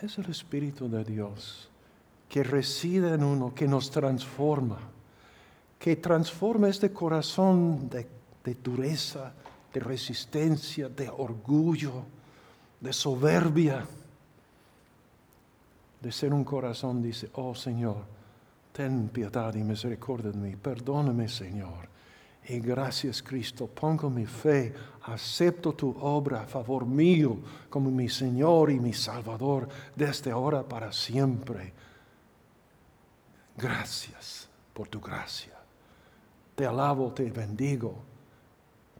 Es 0.00 0.16
el 0.18 0.30
Espíritu 0.30 0.88
de 0.88 1.04
Dios 1.04 1.68
que 2.28 2.42
reside 2.42 3.14
en 3.14 3.24
uno, 3.24 3.54
que 3.54 3.66
nos 3.66 3.90
transforma, 3.90 4.78
que 5.78 5.96
transforma 5.96 6.68
este 6.68 6.92
corazón 6.92 7.88
de, 7.88 8.06
dureza, 8.62 9.32
de 9.72 9.80
resistencia, 9.80 10.88
de 10.88 11.08
orgullo, 11.08 12.04
de 12.80 12.92
soberbia, 12.92 13.86
de 16.00 16.12
ser 16.12 16.32
un 16.32 16.44
corazón, 16.44 17.02
dice, 17.02 17.30
oh 17.34 17.54
Señor, 17.54 18.04
ten 18.72 19.08
piedad 19.08 19.54
y 19.54 19.64
misericordia 19.64 20.30
de 20.30 20.38
mí, 20.38 20.56
perdóname 20.56 21.28
Señor. 21.28 21.88
Y 22.48 22.60
gracias 22.60 23.22
Cristo, 23.22 23.66
pongo 23.66 24.08
mi 24.08 24.24
fe, 24.24 24.72
acepto 25.02 25.72
tu 25.74 25.90
obra 26.00 26.42
a 26.42 26.46
favor 26.46 26.86
mío 26.86 27.38
como 27.68 27.90
mi 27.90 28.08
Señor 28.08 28.70
y 28.70 28.78
mi 28.78 28.92
Salvador 28.92 29.68
desde 29.96 30.30
ahora 30.30 30.62
para 30.62 30.92
siempre. 30.92 31.87
Gracias 33.58 34.48
por 34.72 34.86
tu 34.86 35.00
gracia. 35.00 35.54
Te 36.54 36.64
alabo, 36.64 37.12
te 37.12 37.28
bendigo. 37.28 37.96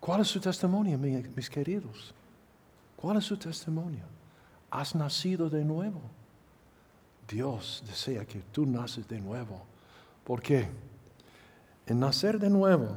¿Cuál 0.00 0.22
es 0.22 0.28
su 0.28 0.40
testimonio, 0.40 0.98
mis 0.98 1.48
queridos? 1.48 2.12
¿Cuál 2.96 3.18
es 3.18 3.24
su 3.24 3.36
testimonio? 3.36 4.02
Has 4.68 4.96
nacido 4.96 5.48
de 5.48 5.64
nuevo. 5.64 6.00
Dios 7.28 7.84
desea 7.86 8.24
que 8.24 8.40
tú 8.50 8.66
naces 8.66 9.06
de 9.06 9.20
nuevo. 9.20 9.62
¿Por 10.24 10.42
qué? 10.42 10.68
En 11.86 12.00
nacer 12.00 12.40
de 12.40 12.50
nuevo, 12.50 12.96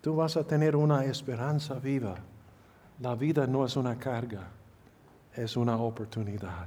tú 0.00 0.16
vas 0.16 0.36
a 0.36 0.44
tener 0.44 0.74
una 0.74 1.04
esperanza 1.04 1.74
viva. 1.74 2.16
La 2.98 3.14
vida 3.14 3.46
no 3.46 3.64
es 3.64 3.76
una 3.76 3.96
carga, 3.96 4.48
es 5.32 5.56
una 5.56 5.76
oportunidad. 5.76 6.66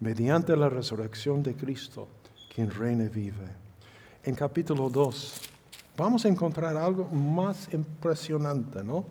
Mediante 0.00 0.56
la 0.56 0.70
resurrección 0.70 1.42
de 1.42 1.54
Cristo, 1.54 2.08
quien 2.54 2.70
reina 2.70 3.04
y 3.04 3.08
vive. 3.08 3.48
En 4.22 4.34
capítulo 4.34 4.88
2 4.88 5.40
vamos 5.96 6.24
a 6.24 6.28
encontrar 6.28 6.76
algo 6.76 7.04
más 7.06 7.68
impresionante, 7.74 8.84
¿no? 8.84 9.04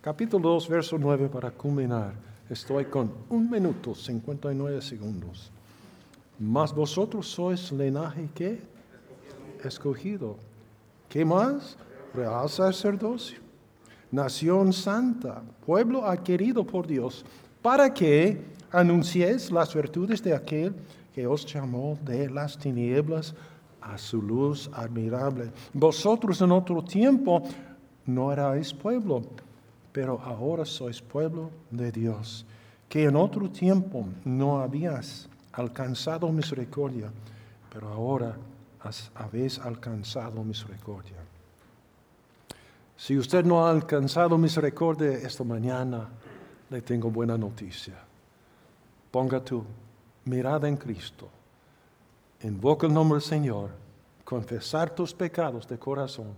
Capítulo 0.00 0.50
2, 0.50 0.68
verso 0.68 0.96
9 0.96 1.28
para 1.28 1.50
culminar. 1.50 2.14
Estoy 2.48 2.84
con 2.84 3.12
un 3.28 3.50
minuto, 3.50 3.94
59 3.94 4.80
segundos. 4.80 5.50
Mas 6.38 6.72
vosotros 6.72 7.26
sois 7.26 7.72
linaje 7.72 8.28
que 8.32 8.60
escogido. 9.64 10.36
¿Qué 11.08 11.24
más? 11.24 11.76
Real 12.14 12.48
sacerdocio. 12.48 13.40
Nación 14.12 14.72
santa, 14.72 15.42
pueblo 15.66 16.06
adquirido 16.06 16.64
por 16.64 16.86
Dios, 16.86 17.24
para 17.60 17.92
que 17.92 18.40
anunciéis 18.70 19.50
las 19.50 19.74
virtudes 19.74 20.22
de 20.22 20.32
aquel 20.32 20.72
que 21.16 21.26
os 21.26 21.46
llamó 21.46 21.98
de 22.04 22.28
las 22.28 22.58
tinieblas 22.58 23.34
a 23.80 23.96
su 23.96 24.20
luz 24.20 24.68
admirable. 24.74 25.50
Vosotros 25.72 26.42
en 26.42 26.52
otro 26.52 26.84
tiempo 26.84 27.42
no 28.04 28.30
erais 28.30 28.74
pueblo, 28.74 29.22
pero 29.92 30.20
ahora 30.20 30.66
sois 30.66 31.00
pueblo 31.00 31.50
de 31.70 31.90
Dios, 31.90 32.44
que 32.86 33.04
en 33.04 33.16
otro 33.16 33.48
tiempo 33.48 34.06
no 34.26 34.60
habías 34.60 35.26
alcanzado 35.52 36.30
misericordia, 36.30 37.10
pero 37.72 37.88
ahora 37.88 38.36
habéis 39.14 39.58
alcanzado 39.58 40.44
misericordia. 40.44 41.16
Si 42.94 43.16
usted 43.16 43.42
no 43.42 43.64
ha 43.64 43.70
alcanzado 43.70 44.36
misericordia 44.36 45.12
esta 45.12 45.44
mañana, 45.44 46.10
le 46.68 46.82
tengo 46.82 47.10
buena 47.10 47.38
noticia. 47.38 47.94
Ponga 49.10 49.42
tú 49.42 49.64
mirada 50.26 50.68
en 50.68 50.76
Cristo, 50.76 51.28
invoca 52.42 52.86
el 52.86 52.92
nombre 52.92 53.16
del 53.16 53.28
Señor, 53.28 53.70
confesar 54.24 54.94
tus 54.94 55.14
pecados 55.14 55.66
de 55.66 55.78
corazón, 55.78 56.34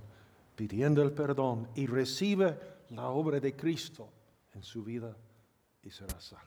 pidiendo 0.55 1.03
el 1.03 1.12
perdón 1.12 1.68
y 1.74 1.86
recibe 1.86 2.59
la 2.91 3.09
obra 3.09 3.41
de 3.41 3.55
Cristo 3.57 4.09
en 4.55 4.62
su 4.62 4.84
vida 4.84 5.16
y 5.82 5.91
será 5.91 6.20
salvo. 6.20 6.45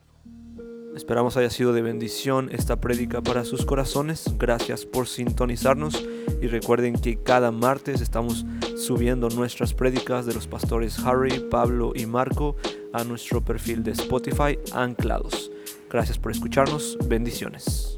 Esperamos 0.95 1.37
haya 1.37 1.49
sido 1.49 1.73
de 1.73 1.81
bendición 1.81 2.49
esta 2.51 2.79
prédica 2.79 3.21
para 3.21 3.43
sus 3.43 3.65
corazones. 3.65 4.25
Gracias 4.37 4.85
por 4.85 5.07
sintonizarnos 5.07 6.05
y 6.41 6.47
recuerden 6.47 6.95
que 6.95 7.23
cada 7.23 7.51
martes 7.51 8.01
estamos 8.01 8.45
subiendo 8.75 9.29
nuestras 9.29 9.73
prédicas 9.73 10.25
de 10.25 10.33
los 10.33 10.47
pastores 10.47 10.99
Harry, 10.99 11.39
Pablo 11.49 11.93
y 11.95 12.05
Marco 12.05 12.55
a 12.93 13.03
nuestro 13.03 13.41
perfil 13.41 13.83
de 13.83 13.91
Spotify 13.91 14.59
anclados. 14.73 15.49
Gracias 15.91 16.17
por 16.17 16.31
escucharnos. 16.31 16.97
Bendiciones. 17.07 17.97